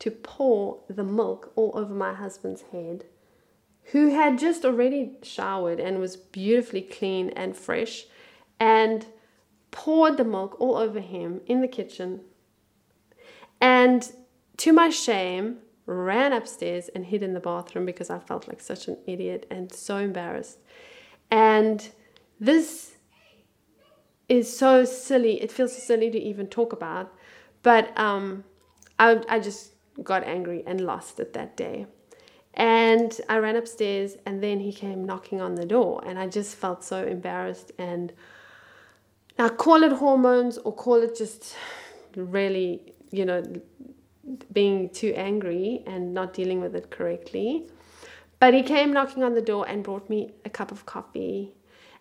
to 0.00 0.10
pour 0.10 0.80
the 0.88 1.04
milk 1.04 1.52
all 1.54 1.70
over 1.76 1.94
my 1.94 2.12
husband's 2.12 2.62
head, 2.72 3.04
who 3.92 4.10
had 4.12 4.36
just 4.36 4.64
already 4.64 5.12
showered 5.22 5.78
and 5.78 6.00
was 6.00 6.16
beautifully 6.16 6.82
clean 6.82 7.30
and 7.30 7.56
fresh, 7.56 8.06
and 8.58 9.06
poured 9.70 10.16
the 10.16 10.24
milk 10.24 10.60
all 10.60 10.76
over 10.76 10.98
him 10.98 11.40
in 11.46 11.60
the 11.60 11.68
kitchen. 11.68 12.20
And 13.60 14.10
to 14.56 14.72
my 14.72 14.90
shame, 14.90 15.58
ran 15.86 16.32
upstairs 16.32 16.88
and 16.96 17.04
hid 17.06 17.22
in 17.22 17.32
the 17.32 17.38
bathroom 17.38 17.86
because 17.86 18.10
I 18.10 18.18
felt 18.18 18.48
like 18.48 18.60
such 18.60 18.88
an 18.88 18.96
idiot 19.06 19.46
and 19.52 19.72
so 19.72 19.98
embarrassed. 19.98 20.58
And 21.30 21.88
this 22.40 22.95
is 24.28 24.56
so 24.56 24.84
silly. 24.84 25.42
It 25.42 25.52
feels 25.52 25.76
silly 25.76 26.10
to 26.10 26.18
even 26.18 26.46
talk 26.46 26.72
about. 26.72 27.14
But 27.62 27.96
um, 27.98 28.44
I, 28.98 29.22
I 29.28 29.40
just 29.40 29.72
got 30.02 30.24
angry 30.24 30.62
and 30.66 30.80
lost 30.80 31.20
it 31.20 31.32
that 31.34 31.56
day. 31.56 31.86
And 32.54 33.18
I 33.28 33.36
ran 33.38 33.56
upstairs, 33.56 34.16
and 34.24 34.42
then 34.42 34.60
he 34.60 34.72
came 34.72 35.04
knocking 35.04 35.42
on 35.42 35.56
the 35.56 35.66
door, 35.66 36.02
and 36.06 36.18
I 36.18 36.26
just 36.26 36.56
felt 36.56 36.82
so 36.82 37.04
embarrassed. 37.04 37.72
And 37.76 38.12
now, 39.38 39.50
call 39.50 39.82
it 39.82 39.92
hormones 39.92 40.56
or 40.58 40.72
call 40.74 41.02
it 41.02 41.16
just 41.16 41.54
really, 42.16 42.94
you 43.10 43.26
know, 43.26 43.42
being 44.52 44.88
too 44.88 45.12
angry 45.14 45.82
and 45.86 46.14
not 46.14 46.32
dealing 46.32 46.60
with 46.62 46.74
it 46.74 46.90
correctly. 46.90 47.66
But 48.40 48.54
he 48.54 48.62
came 48.62 48.92
knocking 48.92 49.22
on 49.22 49.34
the 49.34 49.42
door 49.42 49.66
and 49.68 49.84
brought 49.84 50.08
me 50.08 50.32
a 50.44 50.50
cup 50.50 50.72
of 50.72 50.86
coffee. 50.86 51.54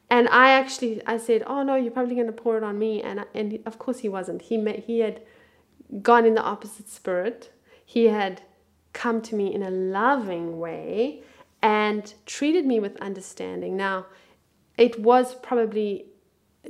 And 0.10 0.28
I 0.30 0.52
actually 0.52 1.02
I 1.06 1.18
said, 1.18 1.44
"Oh 1.48 1.64
no, 1.64 1.76
you're 1.76 1.92
probably 1.92 2.16
going 2.16 2.28
to 2.28 2.34
pour 2.34 2.58
it 2.58 2.64
on 2.64 2.78
me." 2.78 3.02
And 3.02 3.26
and 3.34 3.60
of 3.66 3.80
course 3.80 4.00
he 4.00 4.10
wasn't. 4.10 4.44
He 4.44 4.58
met, 4.58 4.86
he 4.86 5.00
had 5.00 5.22
gone 6.02 6.26
in 6.26 6.36
the 6.36 6.44
opposite 6.44 6.90
spirit. 6.90 7.52
He 7.86 8.06
had 8.06 8.42
come 8.94 9.22
to 9.22 9.36
me 9.36 9.54
in 9.54 9.62
a 9.62 9.70
loving 9.70 10.60
way 10.60 11.22
and 11.62 12.14
treated 12.26 12.66
me 12.66 12.80
with 12.80 12.96
understanding. 13.02 13.76
Now, 13.76 14.06
it 14.78 15.00
was 15.00 15.36
probably 15.36 16.06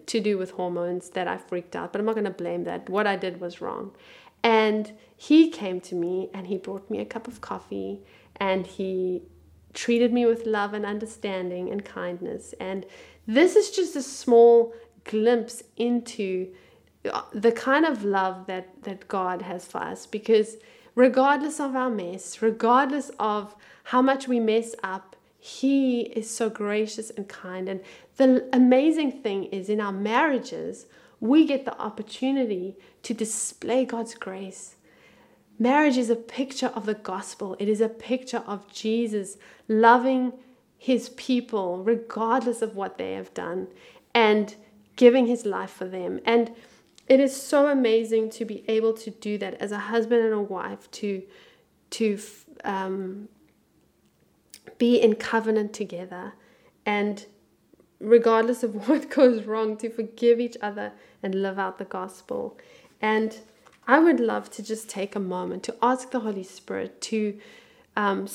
to 0.06 0.20
do 0.20 0.38
with 0.38 0.52
hormones 0.52 1.10
that 1.12 1.28
I 1.28 1.38
freaked 1.38 1.76
out, 1.76 1.92
but 1.92 2.00
I'm 2.00 2.06
not 2.06 2.16
going 2.16 2.26
to 2.26 2.32
blame 2.32 2.64
that. 2.66 2.90
What 2.90 3.08
I 3.08 3.16
did 3.16 3.40
was 3.40 3.62
wrong. 3.62 3.96
And 4.44 4.94
he 5.16 5.50
came 5.50 5.82
to 5.82 5.96
me 5.96 6.30
and 6.34 6.48
he 6.48 6.58
brought 6.58 6.90
me 6.90 7.00
a 7.00 7.06
cup 7.06 7.28
of 7.28 7.42
coffee 7.42 8.02
and 8.36 8.68
he 8.68 9.24
treated 9.74 10.14
me 10.14 10.26
with 10.26 10.46
love 10.46 10.74
and 10.74 10.86
understanding 10.86 11.70
and 11.70 11.84
kindness. 11.84 12.54
And 12.60 12.86
this 13.28 13.56
is 13.56 13.72
just 13.72 13.96
a 13.96 14.02
small 14.02 14.74
glimpse 15.04 15.64
into 15.78 16.54
uh, 17.12 17.22
the 17.34 17.52
kind 17.52 17.86
of 17.86 18.04
love 18.04 18.48
that, 18.48 18.84
that 18.84 19.08
God 19.08 19.42
has 19.44 19.66
for 19.66 19.80
us 19.80 20.06
because 20.06 20.58
regardless 20.96 21.60
of 21.60 21.76
our 21.76 21.90
mess, 21.90 22.42
regardless 22.42 23.12
of 23.20 23.56
how 23.86 24.02
much 24.02 24.28
we 24.28 24.40
mess 24.40 24.76
up, 24.84 25.16
He 25.38 26.02
is 26.02 26.30
so 26.30 26.50
gracious 26.50 27.12
and 27.12 27.28
kind. 27.28 27.70
And 27.70 27.82
the 28.18 28.48
amazing 28.54 29.12
thing 29.22 29.46
is, 29.46 29.70
in 29.70 29.82
our 29.82 29.92
marriages, 29.92 30.88
we 31.20 31.46
get 31.46 31.66
the 31.66 31.78
opportunity 31.80 32.78
to 33.04 33.14
display 33.14 33.86
God's 33.86 34.16
grace. 34.16 34.76
Marriage 35.58 35.98
is 35.98 36.10
a 36.10 36.16
picture 36.16 36.72
of 36.76 36.86
the 36.86 36.94
gospel, 36.94 37.56
it 37.60 37.70
is 37.70 37.82
a 37.82 37.90
picture 37.90 38.44
of 38.48 38.72
Jesus 38.72 39.38
loving 39.68 40.34
his 40.78 41.10
people 41.10 41.84
regardless 41.84 42.62
of 42.62 42.76
what 42.76 42.98
they 42.98 43.14
have 43.14 43.34
done 43.34 43.68
and 44.14 44.56
giving 44.96 45.28
his 45.28 45.46
life 45.46 45.72
for 45.72 45.86
them. 45.86 46.20
And 46.26 46.52
it 47.08 47.20
is 47.20 47.40
so 47.40 47.68
amazing 47.68 48.30
to 48.32 48.46
be 48.46 48.64
able 48.68 48.94
to 48.94 49.12
do 49.12 49.38
that 49.38 49.56
as 49.56 49.72
a 49.72 49.78
husband 49.78 50.24
and 50.24 50.34
a 50.34 50.42
wife 50.42 50.90
to 50.92 51.24
to 51.92 52.20
um, 52.64 53.30
be 54.78 55.00
in 55.00 55.16
covenant 55.16 55.72
together 55.72 56.34
and 56.86 57.26
regardless 58.00 58.64
of 58.64 58.88
what 58.88 59.10
goes 59.10 59.46
wrong 59.46 59.78
to 59.78 59.90
forgive 59.90 60.40
each 60.40 60.58
other 60.62 60.92
and 61.22 61.36
live 61.36 61.60
out 61.60 61.78
the 61.78 61.86
gospel 61.86 62.58
and 63.02 63.40
i 63.88 64.00
would 64.00 64.20
love 64.20 64.50
to 64.50 64.64
just 64.64 64.90
take 64.90 65.16
a 65.16 65.20
moment 65.20 65.64
to 65.64 65.76
ask 65.82 66.12
the 66.12 66.22
holy 66.22 66.44
spirit 66.44 67.00
to 67.00 67.40
um, 67.96 68.28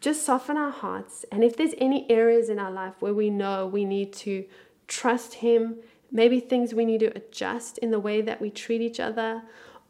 just 0.00 0.24
soften 0.24 0.56
our 0.56 0.70
hearts 0.70 1.24
and 1.32 1.42
if 1.42 1.56
there's 1.56 1.74
any 1.78 2.08
areas 2.10 2.48
in 2.48 2.58
our 2.58 2.70
life 2.70 2.94
where 3.00 3.14
we 3.14 3.30
know 3.30 3.66
we 3.66 3.84
need 3.84 4.12
to 4.12 4.44
trust 4.86 5.34
him 5.34 5.76
maybe 6.10 6.40
things 6.40 6.74
we 6.74 6.84
need 6.84 7.00
to 7.00 7.16
adjust 7.16 7.78
in 7.78 7.90
the 7.90 7.98
way 7.98 8.20
that 8.20 8.40
we 8.40 8.50
treat 8.50 8.80
each 8.80 9.00
other, 9.00 9.42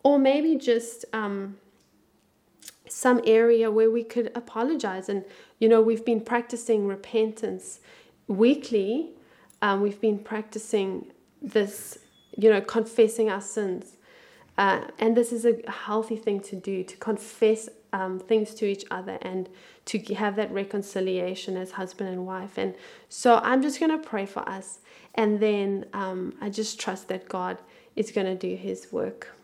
or 0.03 0.19
maybe 0.19 0.57
just 0.57 1.05
um, 1.13 1.57
some 2.89 3.21
area 3.25 3.71
where 3.71 3.91
we 3.91 4.03
could 4.03 4.31
apologize. 4.35 5.09
And, 5.09 5.25
you 5.59 5.69
know, 5.69 5.81
we've 5.81 6.05
been 6.05 6.21
practicing 6.21 6.87
repentance 6.87 7.81
weekly, 8.27 9.11
um, 9.63 9.81
we've 9.81 10.01
been 10.01 10.19
practicing 10.19 11.13
this, 11.41 11.99
you 12.37 12.51
know, 12.51 12.61
confessing 12.61 13.31
our 13.31 13.41
sins. 13.41 13.97
Uh, 14.57 14.83
and 14.99 15.17
this 15.17 15.33
is 15.33 15.45
a 15.45 15.59
healthy 15.71 16.17
thing 16.17 16.41
to 16.41 16.57
do 16.57 16.83
to 16.83 16.97
confess 16.97 17.69
um, 17.93 18.19
things 18.19 18.55
to 18.55 18.67
each 18.67 18.85
other 18.91 19.19
and 19.23 19.49
to 19.89 19.99
have 20.15 20.37
that 20.37 20.53
reconciliation 20.53 21.57
as 21.57 21.73
husband 21.73 22.11
and 22.11 22.27
wife. 22.27 22.59
And 22.59 22.75
so 23.09 23.41
I'm 23.43 23.63
just 23.63 23.81
going 23.81 23.91
to 23.91 23.99
pray 23.99 24.27
for 24.27 24.47
us. 24.47 24.81
And 25.15 25.41
then 25.41 25.87
um, 25.95 26.35
I 26.43 26.51
just 26.51 26.79
trust 26.79 27.09
that 27.09 27.27
God 27.27 27.57
is 27.97 28.13
going 28.13 28.27
to 28.27 28.35
do 28.35 28.55
his 28.55 28.93
work. 28.93 29.35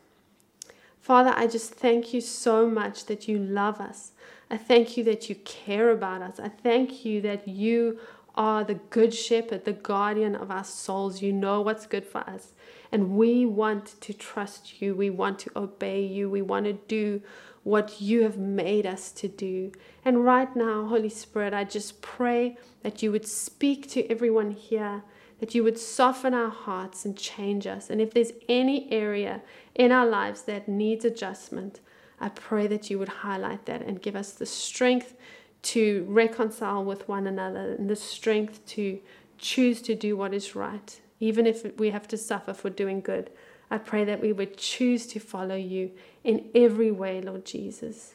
Father, 1.00 1.32
I 1.34 1.46
just 1.46 1.74
thank 1.74 2.12
you 2.12 2.20
so 2.20 2.68
much 2.68 3.06
that 3.06 3.26
you 3.26 3.38
love 3.38 3.80
us. 3.80 4.12
I 4.50 4.58
thank 4.58 4.98
you 4.98 5.04
that 5.04 5.30
you 5.30 5.34
care 5.36 5.90
about 5.90 6.20
us. 6.20 6.38
I 6.38 6.48
thank 6.48 7.06
you 7.06 7.22
that 7.22 7.48
you 7.48 7.98
are 8.34 8.64
the 8.64 8.74
good 8.74 9.14
shepherd, 9.14 9.64
the 9.64 9.72
guardian 9.72 10.34
of 10.34 10.50
our 10.50 10.64
souls. 10.64 11.22
You 11.22 11.32
know 11.32 11.62
what's 11.62 11.86
good 11.86 12.04
for 12.04 12.18
us. 12.18 12.52
And 12.92 13.16
we 13.16 13.46
want 13.46 13.98
to 14.02 14.12
trust 14.12 14.82
you. 14.82 14.94
We 14.94 15.08
want 15.08 15.38
to 15.40 15.50
obey 15.56 16.04
you. 16.04 16.28
We 16.28 16.42
want 16.42 16.66
to 16.66 16.74
do 16.74 17.22
what 17.64 18.00
you 18.00 18.22
have 18.22 18.38
made 18.38 18.86
us 18.86 19.10
to 19.10 19.26
do. 19.26 19.72
And 20.04 20.24
right 20.24 20.54
now, 20.54 20.86
Holy 20.86 21.08
Spirit, 21.08 21.52
I 21.52 21.64
just 21.64 22.00
pray 22.02 22.56
that 22.82 23.02
you 23.02 23.10
would 23.10 23.26
speak 23.26 23.88
to 23.90 24.08
everyone 24.10 24.52
here, 24.52 25.02
that 25.40 25.54
you 25.54 25.64
would 25.64 25.78
soften 25.78 26.34
our 26.34 26.50
hearts 26.50 27.04
and 27.04 27.16
change 27.16 27.66
us. 27.66 27.90
And 27.90 28.00
if 28.00 28.12
there's 28.12 28.32
any 28.48 28.90
area 28.92 29.42
in 29.74 29.92
our 29.92 30.06
lives 30.06 30.42
that 30.42 30.68
needs 30.68 31.04
adjustment, 31.04 31.80
I 32.20 32.28
pray 32.28 32.66
that 32.66 32.90
you 32.90 32.98
would 32.98 33.08
highlight 33.08 33.66
that 33.66 33.82
and 33.82 34.00
give 34.00 34.14
us 34.14 34.32
the 34.32 34.46
strength 34.46 35.14
to 35.62 36.04
reconcile 36.06 36.84
with 36.84 37.08
one 37.08 37.26
another 37.26 37.74
and 37.78 37.88
the 37.88 37.96
strength 37.96 38.64
to 38.66 39.00
choose 39.38 39.80
to 39.82 39.94
do 39.94 40.16
what 40.16 40.34
is 40.34 40.54
right, 40.54 41.00
even 41.18 41.46
if 41.46 41.78
we 41.78 41.90
have 41.90 42.06
to 42.08 42.18
suffer 42.18 42.52
for 42.52 42.68
doing 42.68 43.00
good. 43.00 43.30
I 43.74 43.78
pray 43.78 44.04
that 44.04 44.20
we 44.20 44.32
would 44.32 44.56
choose 44.56 45.04
to 45.08 45.18
follow 45.18 45.56
you 45.56 45.90
in 46.22 46.48
every 46.54 46.92
way, 46.92 47.20
Lord 47.20 47.44
Jesus. 47.44 48.14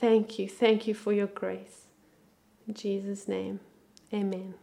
Thank 0.00 0.36
you. 0.36 0.48
Thank 0.48 0.88
you 0.88 0.94
for 0.94 1.12
your 1.12 1.28
grace. 1.28 1.82
In 2.66 2.74
Jesus' 2.74 3.28
name, 3.28 3.60
amen. 4.12 4.54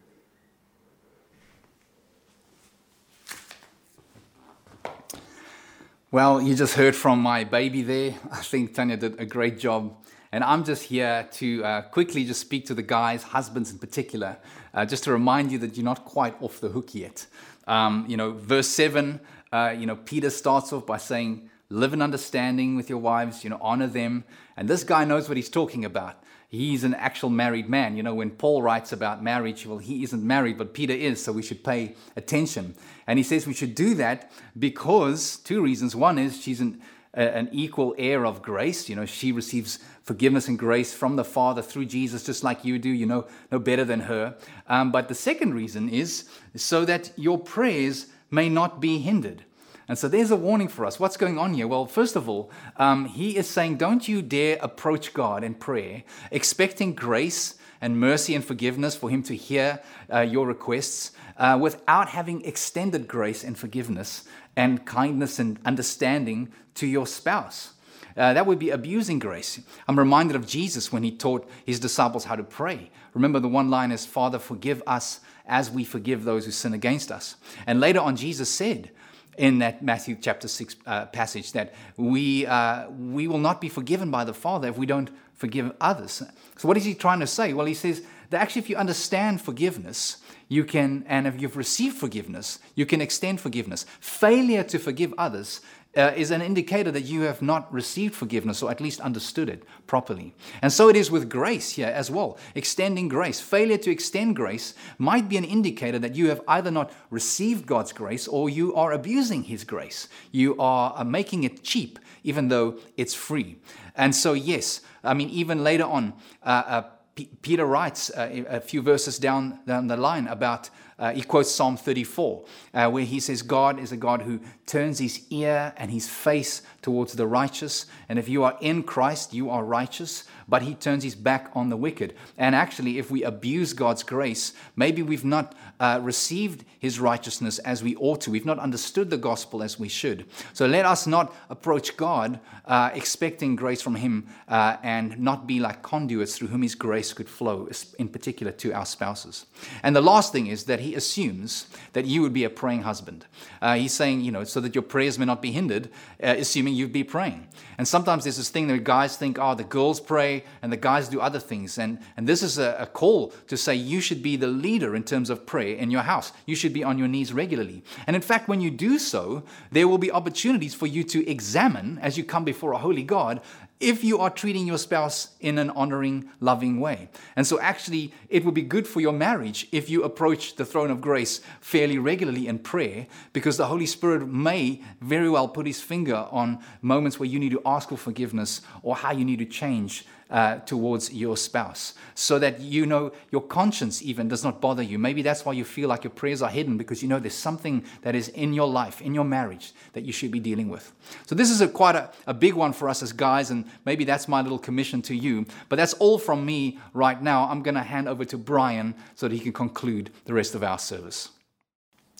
Well, 6.10 6.42
you 6.42 6.54
just 6.56 6.74
heard 6.74 6.94
from 6.94 7.20
my 7.20 7.44
baby 7.44 7.80
there. 7.80 8.14
I 8.30 8.42
think 8.42 8.74
Tanya 8.74 8.98
did 8.98 9.18
a 9.18 9.24
great 9.24 9.58
job. 9.58 9.96
And 10.30 10.44
I'm 10.44 10.62
just 10.62 10.82
here 10.82 11.26
to 11.32 11.64
uh, 11.64 11.82
quickly 11.82 12.26
just 12.26 12.42
speak 12.42 12.66
to 12.66 12.74
the 12.74 12.82
guys, 12.82 13.22
husbands 13.22 13.70
in 13.70 13.78
particular, 13.78 14.36
uh, 14.74 14.84
just 14.84 15.04
to 15.04 15.12
remind 15.12 15.50
you 15.50 15.58
that 15.60 15.74
you're 15.78 15.84
not 15.86 16.04
quite 16.04 16.34
off 16.42 16.60
the 16.60 16.68
hook 16.68 16.94
yet. 16.94 17.26
Um, 17.66 18.04
you 18.06 18.18
know, 18.18 18.32
verse 18.32 18.68
7, 18.68 19.20
uh, 19.52 19.74
you 19.76 19.86
know, 19.86 19.96
Peter 19.96 20.30
starts 20.30 20.72
off 20.72 20.86
by 20.86 20.98
saying, 20.98 21.48
Live 21.68 21.94
in 21.94 22.02
understanding 22.02 22.76
with 22.76 22.90
your 22.90 22.98
wives, 22.98 23.44
you 23.44 23.50
know, 23.50 23.58
honor 23.62 23.86
them. 23.86 24.24
And 24.58 24.68
this 24.68 24.84
guy 24.84 25.06
knows 25.06 25.26
what 25.26 25.38
he's 25.38 25.48
talking 25.48 25.86
about 25.86 26.22
he's 26.52 26.84
an 26.84 26.94
actual 26.94 27.30
married 27.30 27.68
man. 27.68 27.96
You 27.96 28.02
know, 28.04 28.14
when 28.14 28.30
Paul 28.30 28.62
writes 28.62 28.92
about 28.92 29.22
marriage, 29.22 29.66
well, 29.66 29.78
he 29.78 30.04
isn't 30.04 30.22
married, 30.22 30.58
but 30.58 30.74
Peter 30.74 30.92
is, 30.92 31.24
so 31.24 31.32
we 31.32 31.42
should 31.42 31.64
pay 31.64 31.96
attention. 32.14 32.74
And 33.06 33.18
he 33.18 33.22
says 33.22 33.46
we 33.46 33.54
should 33.54 33.74
do 33.74 33.94
that 33.94 34.30
because 34.56 35.38
two 35.38 35.62
reasons. 35.62 35.96
One 35.96 36.18
is 36.18 36.40
she's 36.40 36.60
an, 36.60 36.80
an 37.14 37.48
equal 37.52 37.94
heir 37.98 38.26
of 38.26 38.42
grace. 38.42 38.88
You 38.88 38.96
know, 38.96 39.06
she 39.06 39.32
receives 39.32 39.78
forgiveness 40.02 40.46
and 40.46 40.58
grace 40.58 40.92
from 40.92 41.16
the 41.16 41.24
Father 41.24 41.62
through 41.62 41.86
Jesus, 41.86 42.22
just 42.22 42.44
like 42.44 42.66
you 42.66 42.78
do. 42.78 42.90
You 42.90 43.06
know, 43.06 43.26
no 43.50 43.58
better 43.58 43.84
than 43.84 44.00
her. 44.00 44.36
Um, 44.68 44.92
but 44.92 45.08
the 45.08 45.14
second 45.14 45.54
reason 45.54 45.88
is 45.88 46.28
so 46.54 46.84
that 46.84 47.12
your 47.16 47.38
prayers 47.38 48.08
may 48.32 48.48
not 48.48 48.80
be 48.80 48.98
hindered. 48.98 49.44
And 49.86 49.98
so 49.98 50.08
there's 50.08 50.30
a 50.30 50.36
warning 50.36 50.68
for 50.68 50.86
us. 50.86 50.98
What's 50.98 51.16
going 51.16 51.38
on 51.38 51.54
here? 51.54 51.68
Well, 51.68 51.86
first 51.86 52.16
of 52.16 52.28
all, 52.28 52.50
um, 52.76 53.04
he 53.04 53.36
is 53.36 53.48
saying, 53.48 53.76
don't 53.76 54.08
you 54.08 54.22
dare 54.22 54.58
approach 54.60 55.12
God 55.12 55.44
in 55.44 55.54
prayer 55.54 56.02
expecting 56.30 56.94
grace 56.94 57.56
and 57.80 58.00
mercy 58.00 58.34
and 58.34 58.44
forgiveness 58.44 58.96
for 58.96 59.10
him 59.10 59.22
to 59.24 59.36
hear 59.36 59.80
uh, 60.10 60.20
your 60.20 60.46
requests 60.46 61.12
uh, 61.36 61.58
without 61.60 62.08
having 62.08 62.44
extended 62.44 63.06
grace 63.06 63.44
and 63.44 63.58
forgiveness 63.58 64.24
and 64.56 64.86
kindness 64.86 65.38
and 65.38 65.58
understanding 65.64 66.52
to 66.74 66.86
your 66.86 67.06
spouse. 67.06 67.74
Uh, 68.16 68.34
that 68.34 68.46
would 68.46 68.58
be 68.58 68.70
abusing 68.70 69.18
grace. 69.18 69.60
I'm 69.88 69.98
reminded 69.98 70.36
of 70.36 70.46
Jesus 70.46 70.92
when 70.92 71.02
he 71.02 71.10
taught 71.10 71.48
his 71.64 71.80
disciples 71.80 72.24
how 72.24 72.36
to 72.36 72.44
pray. 72.44 72.90
Remember, 73.14 73.40
the 73.40 73.48
one 73.48 73.70
line 73.70 73.90
is, 73.90 74.06
Father, 74.06 74.38
forgive 74.38 74.82
us 74.86 75.20
as 75.46 75.70
we 75.70 75.84
forgive 75.84 76.24
those 76.24 76.44
who 76.44 76.50
sin 76.50 76.72
against 76.72 77.10
us. 77.10 77.36
And 77.66 77.80
later 77.80 78.00
on, 78.00 78.16
Jesus 78.16 78.48
said, 78.48 78.90
in 79.38 79.60
that 79.60 79.82
Matthew 79.82 80.16
chapter 80.20 80.46
6 80.46 80.76
uh, 80.86 81.06
passage 81.06 81.52
that 81.52 81.72
we, 81.96 82.46
uh, 82.46 82.90
we 82.90 83.26
will 83.26 83.38
not 83.38 83.60
be 83.60 83.68
forgiven 83.68 84.10
by 84.10 84.24
the 84.24 84.34
Father 84.34 84.68
if 84.68 84.76
we 84.76 84.86
don't 84.86 85.10
forgive 85.34 85.72
others. 85.80 86.22
So, 86.56 86.68
what 86.68 86.76
is 86.76 86.84
he 86.84 86.94
trying 86.94 87.20
to 87.20 87.26
say? 87.26 87.52
Well, 87.52 87.66
he 87.66 87.74
says 87.74 88.02
that 88.30 88.40
actually, 88.40 88.60
if 88.60 88.70
you 88.70 88.76
understand 88.76 89.40
forgiveness, 89.40 90.18
you 90.48 90.64
can, 90.64 91.04
and 91.08 91.26
if 91.26 91.40
you've 91.40 91.56
received 91.56 91.96
forgiveness, 91.96 92.58
you 92.74 92.84
can 92.84 93.00
extend 93.00 93.40
forgiveness. 93.40 93.86
Failure 94.00 94.62
to 94.64 94.78
forgive 94.78 95.14
others 95.16 95.60
uh, 95.96 96.12
is 96.16 96.30
an 96.30 96.40
indicator 96.40 96.90
that 96.90 97.02
you 97.02 97.22
have 97.22 97.42
not 97.42 97.72
received 97.72 98.14
forgiveness 98.14 98.62
or 98.62 98.70
at 98.70 98.80
least 98.80 99.00
understood 99.00 99.48
it 99.48 99.64
properly. 99.86 100.34
And 100.62 100.72
so 100.72 100.88
it 100.88 100.96
is 100.96 101.10
with 101.10 101.28
grace 101.28 101.70
here 101.70 101.88
as 101.88 102.10
well. 102.10 102.38
Extending 102.54 103.08
grace. 103.08 103.40
Failure 103.40 103.78
to 103.78 103.90
extend 103.90 104.36
grace 104.36 104.74
might 104.98 105.28
be 105.28 105.36
an 105.36 105.44
indicator 105.44 105.98
that 105.98 106.14
you 106.14 106.28
have 106.28 106.40
either 106.48 106.70
not 106.70 106.92
received 107.10 107.66
God's 107.66 107.92
grace 107.92 108.26
or 108.26 108.48
you 108.48 108.74
are 108.74 108.92
abusing 108.92 109.44
His 109.44 109.64
grace. 109.64 110.08
You 110.30 110.56
are 110.58 110.94
uh, 110.96 111.04
making 111.04 111.44
it 111.44 111.62
cheap, 111.62 111.98
even 112.24 112.48
though 112.48 112.78
it's 112.96 113.14
free. 113.14 113.58
And 113.94 114.14
so, 114.14 114.32
yes, 114.32 114.80
I 115.04 115.14
mean, 115.14 115.28
even 115.28 115.62
later 115.62 115.84
on, 115.84 116.14
uh, 116.42 116.62
uh 116.66 116.82
P- 117.14 117.28
Peter 117.42 117.66
writes 117.66 118.08
uh, 118.08 118.44
a 118.48 118.60
few 118.60 118.80
verses 118.80 119.18
down, 119.18 119.60
down 119.66 119.86
the 119.86 119.98
line 119.98 120.26
about 120.28 120.70
uh, 121.02 121.12
he 121.12 121.22
quotes 121.22 121.50
Psalm 121.50 121.76
34, 121.76 122.44
uh, 122.74 122.88
where 122.88 123.04
he 123.04 123.18
says, 123.18 123.42
God 123.42 123.80
is 123.80 123.90
a 123.90 123.96
God 123.96 124.22
who 124.22 124.38
turns 124.66 125.00
his 125.00 125.26
ear 125.30 125.74
and 125.76 125.90
his 125.90 126.08
face 126.08 126.62
towards 126.82 127.14
the 127.14 127.26
righteous. 127.26 127.86
And 128.08 128.18
if 128.18 128.28
you 128.28 128.44
are 128.44 128.58
in 128.60 128.82
Christ, 128.82 129.32
you 129.32 129.48
are 129.48 129.64
righteous 129.64 130.24
but 130.52 130.60
he 130.60 130.74
turns 130.74 131.02
his 131.02 131.14
back 131.14 131.50
on 131.54 131.70
the 131.70 131.76
wicked. 131.78 132.14
And 132.36 132.54
actually, 132.54 132.98
if 132.98 133.10
we 133.10 133.22
abuse 133.22 133.72
God's 133.72 134.02
grace, 134.02 134.52
maybe 134.76 135.02
we've 135.02 135.24
not 135.24 135.54
uh, 135.80 135.98
received 136.02 136.66
his 136.78 137.00
righteousness 137.00 137.58
as 137.60 137.82
we 137.82 137.96
ought 137.96 138.20
to. 138.22 138.30
We've 138.30 138.44
not 138.44 138.58
understood 138.58 139.08
the 139.08 139.16
gospel 139.16 139.62
as 139.62 139.78
we 139.78 139.88
should. 139.88 140.26
So 140.52 140.66
let 140.66 140.84
us 140.84 141.06
not 141.06 141.34
approach 141.48 141.96
God 141.96 142.38
uh, 142.66 142.90
expecting 142.92 143.56
grace 143.56 143.80
from 143.80 143.94
him 143.94 144.26
uh, 144.46 144.76
and 144.82 145.18
not 145.18 145.46
be 145.46 145.58
like 145.58 145.82
conduits 145.82 146.36
through 146.36 146.48
whom 146.48 146.62
his 146.62 146.74
grace 146.74 147.14
could 147.14 147.30
flow, 147.30 147.68
in 147.98 148.08
particular 148.08 148.52
to 148.52 148.72
our 148.72 148.86
spouses. 148.86 149.46
And 149.82 149.96
the 149.96 150.02
last 150.02 150.32
thing 150.32 150.48
is 150.48 150.64
that 150.64 150.80
he 150.80 150.94
assumes 150.94 151.66
that 151.94 152.04
you 152.04 152.20
would 152.20 152.32
be 152.32 152.44
a 152.44 152.50
praying 152.50 152.82
husband. 152.82 153.24
Uh, 153.60 153.76
he's 153.76 153.94
saying, 153.94 154.20
you 154.20 154.32
know, 154.32 154.44
so 154.44 154.60
that 154.60 154.74
your 154.74 154.82
prayers 154.82 155.18
may 155.18 155.24
not 155.24 155.40
be 155.40 155.52
hindered, 155.52 155.88
uh, 156.22 156.34
assuming 156.72 156.78
you'd 156.78 156.92
be 156.92 157.04
praying. 157.04 157.46
And 157.78 157.86
sometimes 157.86 158.24
there's 158.24 158.36
this 158.36 158.50
thing 158.50 158.68
that 158.68 158.84
guys 158.84 159.16
think, 159.16 159.38
oh, 159.38 159.54
the 159.54 159.64
girls 159.64 160.00
pray 160.00 160.44
and 160.62 160.72
the 160.72 160.76
guys 160.76 161.08
do 161.08 161.20
other 161.20 161.40
things. 161.40 161.78
And, 161.78 161.98
and 162.16 162.26
this 162.26 162.42
is 162.42 162.58
a, 162.58 162.76
a 162.78 162.86
call 162.86 163.32
to 163.48 163.56
say 163.56 163.74
you 163.74 164.00
should 164.00 164.22
be 164.22 164.36
the 164.36 164.46
leader 164.46 164.94
in 164.94 165.04
terms 165.04 165.30
of 165.30 165.46
prayer 165.46 165.76
in 165.76 165.90
your 165.90 166.02
house. 166.02 166.32
You 166.46 166.56
should 166.56 166.72
be 166.72 166.84
on 166.84 166.98
your 166.98 167.08
knees 167.08 167.32
regularly. 167.32 167.82
And 168.06 168.16
in 168.16 168.22
fact, 168.22 168.48
when 168.48 168.60
you 168.60 168.70
do 168.70 168.98
so, 168.98 169.42
there 169.70 169.88
will 169.88 169.98
be 169.98 170.10
opportunities 170.10 170.74
for 170.74 170.86
you 170.86 171.04
to 171.04 171.28
examine 171.28 171.98
as 172.02 172.16
you 172.16 172.24
come 172.24 172.44
before 172.44 172.72
a 172.72 172.78
holy 172.78 173.04
God 173.04 173.40
if 173.82 174.04
you 174.04 174.18
are 174.18 174.30
treating 174.30 174.66
your 174.66 174.78
spouse 174.78 175.28
in 175.40 175.58
an 175.58 175.70
honoring, 175.70 176.30
loving 176.40 176.80
way. 176.80 177.08
And 177.36 177.46
so, 177.46 177.60
actually, 177.60 178.14
it 178.28 178.44
would 178.44 178.54
be 178.54 178.62
good 178.62 178.86
for 178.86 179.00
your 179.00 179.12
marriage 179.12 179.68
if 179.72 179.90
you 179.90 180.04
approach 180.04 180.56
the 180.56 180.64
throne 180.64 180.90
of 180.90 181.00
grace 181.00 181.40
fairly 181.60 181.98
regularly 181.98 182.46
in 182.46 182.60
prayer, 182.60 183.06
because 183.32 183.56
the 183.56 183.66
Holy 183.66 183.86
Spirit 183.86 184.26
may 184.26 184.82
very 185.00 185.28
well 185.28 185.48
put 185.48 185.66
his 185.66 185.82
finger 185.82 186.28
on 186.30 186.62
moments 186.80 187.18
where 187.18 187.28
you 187.28 187.38
need 187.38 187.52
to 187.52 187.62
ask 187.66 187.88
for 187.88 187.96
forgiveness 187.96 188.62
or 188.82 188.96
how 188.96 189.12
you 189.12 189.24
need 189.24 189.40
to 189.40 189.44
change 189.44 190.06
uh, 190.32 190.56
towards 190.60 191.12
your 191.12 191.36
spouse 191.36 191.92
so 192.14 192.38
that 192.38 192.58
you 192.58 192.86
know 192.86 193.12
your 193.30 193.42
conscience 193.42 194.02
even 194.02 194.28
does 194.28 194.42
not 194.42 194.60
bother 194.60 194.82
you. 194.82 194.98
Maybe 194.98 195.20
that's 195.22 195.44
why 195.44 195.52
you 195.52 195.64
feel 195.64 195.88
like 195.88 196.02
your 196.02 196.10
prayers 196.10 196.40
are 196.42 196.50
hidden 196.50 196.78
because 196.78 197.02
you 197.02 197.08
know 197.08 197.18
there's 197.18 197.34
something 197.34 197.84
that 198.00 198.14
is 198.14 198.28
in 198.28 198.54
your 198.54 198.66
life, 198.66 199.02
in 199.02 199.14
your 199.14 199.24
marriage, 199.24 199.72
that 199.92 200.04
you 200.04 200.12
should 200.12 200.30
be 200.30 200.40
dealing 200.40 200.70
with. 200.70 200.92
So, 201.26 201.34
this 201.34 201.50
is 201.50 201.60
a, 201.60 201.68
quite 201.68 201.94
a, 201.94 202.10
a 202.26 202.34
big 202.34 202.54
one 202.54 202.72
for 202.72 202.88
us 202.88 203.02
as 203.02 203.12
guys, 203.12 203.50
and 203.50 203.66
maybe 203.84 204.04
that's 204.04 204.26
my 204.26 204.40
little 204.40 204.58
commission 204.58 205.02
to 205.02 205.14
you. 205.14 205.46
But 205.68 205.76
that's 205.76 205.92
all 205.94 206.18
from 206.18 206.44
me 206.46 206.78
right 206.94 207.20
now. 207.22 207.48
I'm 207.48 207.62
going 207.62 207.74
to 207.74 207.82
hand 207.82 208.08
over 208.08 208.24
to 208.24 208.38
Brian 208.38 208.94
so 209.14 209.28
that 209.28 209.34
he 209.34 209.40
can 209.40 209.52
conclude 209.52 210.10
the 210.24 210.34
rest 210.34 210.54
of 210.54 210.62
our 210.62 210.78
service. 210.78 211.28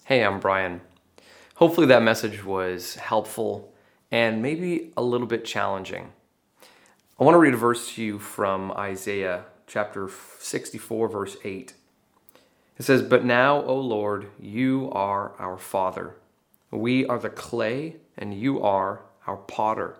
Hey, 0.04 0.22
I'm 0.22 0.38
Brian. 0.38 0.82
Hopefully, 1.54 1.86
that 1.86 2.02
message 2.02 2.44
was 2.44 2.96
helpful 2.96 3.72
and 4.10 4.42
maybe 4.42 4.92
a 4.96 5.02
little 5.02 5.26
bit 5.26 5.44
challenging. 5.46 6.12
I 7.22 7.24
want 7.24 7.36
to 7.36 7.38
read 7.38 7.54
a 7.54 7.56
verse 7.56 7.94
to 7.94 8.02
you 8.02 8.18
from 8.18 8.72
Isaiah 8.72 9.44
chapter 9.68 10.10
64, 10.40 11.08
verse 11.08 11.36
8. 11.44 11.72
It 12.76 12.82
says, 12.82 13.00
But 13.00 13.24
now, 13.24 13.62
O 13.62 13.78
Lord, 13.78 14.26
you 14.40 14.90
are 14.90 15.32
our 15.38 15.56
Father. 15.56 16.16
We 16.72 17.06
are 17.06 17.20
the 17.20 17.30
clay, 17.30 17.98
and 18.18 18.34
you 18.34 18.60
are 18.60 19.02
our 19.24 19.36
potter. 19.36 19.98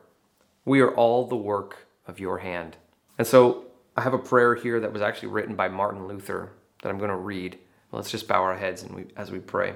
We 0.65 0.81
are 0.81 0.93
all 0.93 1.25
the 1.25 1.37
work 1.37 1.87
of 2.09 2.19
your 2.19 2.39
hand. 2.39 2.77
And 3.17 3.25
so 3.25 3.67
I 3.97 4.01
have 4.01 4.15
a 4.15 4.19
prayer 4.19 4.57
here 4.57 4.81
that 4.81 4.93
was 4.93 5.01
actually 5.01 5.29
written 5.29 5.55
by 5.55 5.69
Martin 5.69 6.09
Luther 6.09 6.51
that 6.83 6.89
I'm 6.89 6.99
going 6.99 7.09
to 7.09 7.17
read. 7.17 7.57
Let's 7.93 8.11
just 8.11 8.27
bow 8.27 8.43
our 8.43 8.57
heads 8.57 8.83
and 8.83 8.97
we, 8.97 9.05
as 9.17 9.31
we 9.31 9.39
pray. 9.39 9.75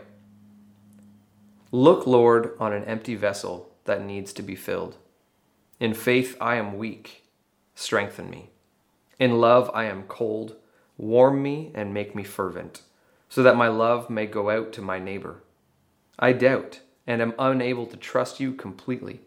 Look, 1.70 2.09
Lord, 2.09 2.57
on 2.59 2.72
an 2.72 2.82
empty 2.86 3.14
vessel 3.14 3.70
that 3.84 4.05
needs 4.05 4.32
to 4.32 4.42
be 4.42 4.57
filled. 4.57 4.97
In 5.78 5.94
faith, 5.94 6.36
I 6.40 6.57
am 6.57 6.76
weak 6.76 7.22
strengthen 7.76 8.28
me. 8.28 8.50
In 9.20 9.38
love 9.38 9.70
I 9.72 9.84
am 9.84 10.02
cold, 10.04 10.56
warm 10.96 11.40
me 11.42 11.70
and 11.74 11.94
make 11.94 12.16
me 12.16 12.24
fervent, 12.24 12.82
so 13.28 13.42
that 13.44 13.56
my 13.56 13.68
love 13.68 14.10
may 14.10 14.26
go 14.26 14.50
out 14.50 14.72
to 14.72 14.82
my 14.82 14.98
neighbor. 14.98 15.44
I 16.18 16.32
doubt 16.32 16.80
and 17.06 17.22
am 17.22 17.34
unable 17.38 17.86
to 17.86 17.96
trust 17.96 18.40
you 18.40 18.52
completely. 18.52 19.20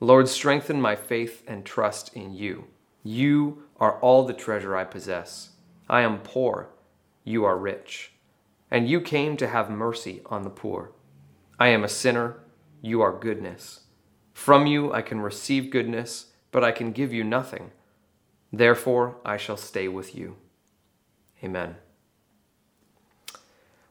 Lord, 0.00 0.28
strengthen 0.28 0.80
my 0.80 0.94
faith 0.94 1.42
and 1.46 1.64
trust 1.64 2.14
in 2.14 2.34
you. 2.34 2.66
You 3.02 3.62
are 3.80 3.98
all 4.00 4.26
the 4.26 4.34
treasure 4.34 4.76
I 4.76 4.84
possess. 4.84 5.50
I 5.88 6.02
am 6.02 6.18
poor, 6.18 6.68
you 7.24 7.44
are 7.44 7.56
rich. 7.56 8.12
And 8.70 8.88
you 8.88 9.00
came 9.00 9.36
to 9.38 9.48
have 9.48 9.70
mercy 9.70 10.20
on 10.26 10.42
the 10.42 10.50
poor. 10.50 10.92
I 11.58 11.68
am 11.68 11.84
a 11.84 11.88
sinner, 11.88 12.40
you 12.82 13.00
are 13.00 13.16
goodness. 13.16 13.80
From 14.34 14.66
you 14.66 14.92
I 14.92 15.02
can 15.02 15.20
receive 15.20 15.70
goodness 15.70 16.26
but 16.50 16.64
I 16.64 16.72
can 16.72 16.92
give 16.92 17.12
you 17.12 17.24
nothing. 17.24 17.70
Therefore, 18.52 19.16
I 19.24 19.36
shall 19.36 19.56
stay 19.56 19.88
with 19.88 20.14
you. 20.14 20.36
Amen. 21.42 21.76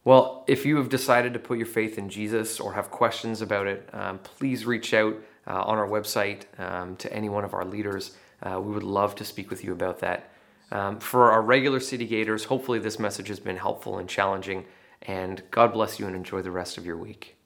Well, 0.04 0.46
if 0.48 0.66
you 0.66 0.78
have 0.78 0.90
decided 0.90 1.34
to 1.34 1.40
put 1.40 1.58
your 1.58 1.68
faith 1.68 1.98
in 1.98 2.10
Jesus 2.10 2.60
or 2.60 2.74
have 2.74 2.90
questions 2.90 3.42
about 3.42 3.68
it, 3.68 3.90
um, 3.94 4.20
please 4.20 4.66
reach 4.66 4.94
out 4.94 5.16
uh, 5.46 5.62
on 5.64 5.78
our 5.78 5.88
website 5.88 6.44
um, 6.60 6.96
to 6.98 7.12
any 7.12 7.30
one 7.30 7.44
of 7.44 7.54
our 7.54 7.66
leaders. 7.66 8.16
Uh, 8.42 8.60
we 8.62 8.72
would 8.74 8.84
love 8.84 9.16
to 9.16 9.26
speak 9.26 9.50
with 9.50 9.64
you 9.64 9.72
about 9.72 10.00
that. 10.00 10.32
Um, 10.72 11.00
for 11.00 11.32
our 11.32 11.42
regular 11.42 11.80
City 11.80 12.06
Gators, 12.06 12.46
hopefully 12.46 12.80
this 12.80 13.00
message 13.00 13.28
has 13.30 13.40
been 13.40 13.58
helpful 13.58 13.98
and 13.98 14.08
challenging. 14.08 14.66
And 15.02 15.42
God 15.52 15.74
bless 15.74 16.00
you 16.00 16.08
and 16.08 16.16
enjoy 16.16 16.42
the 16.42 16.52
rest 16.52 16.78
of 16.78 16.86
your 16.86 16.98
week. 16.98 17.37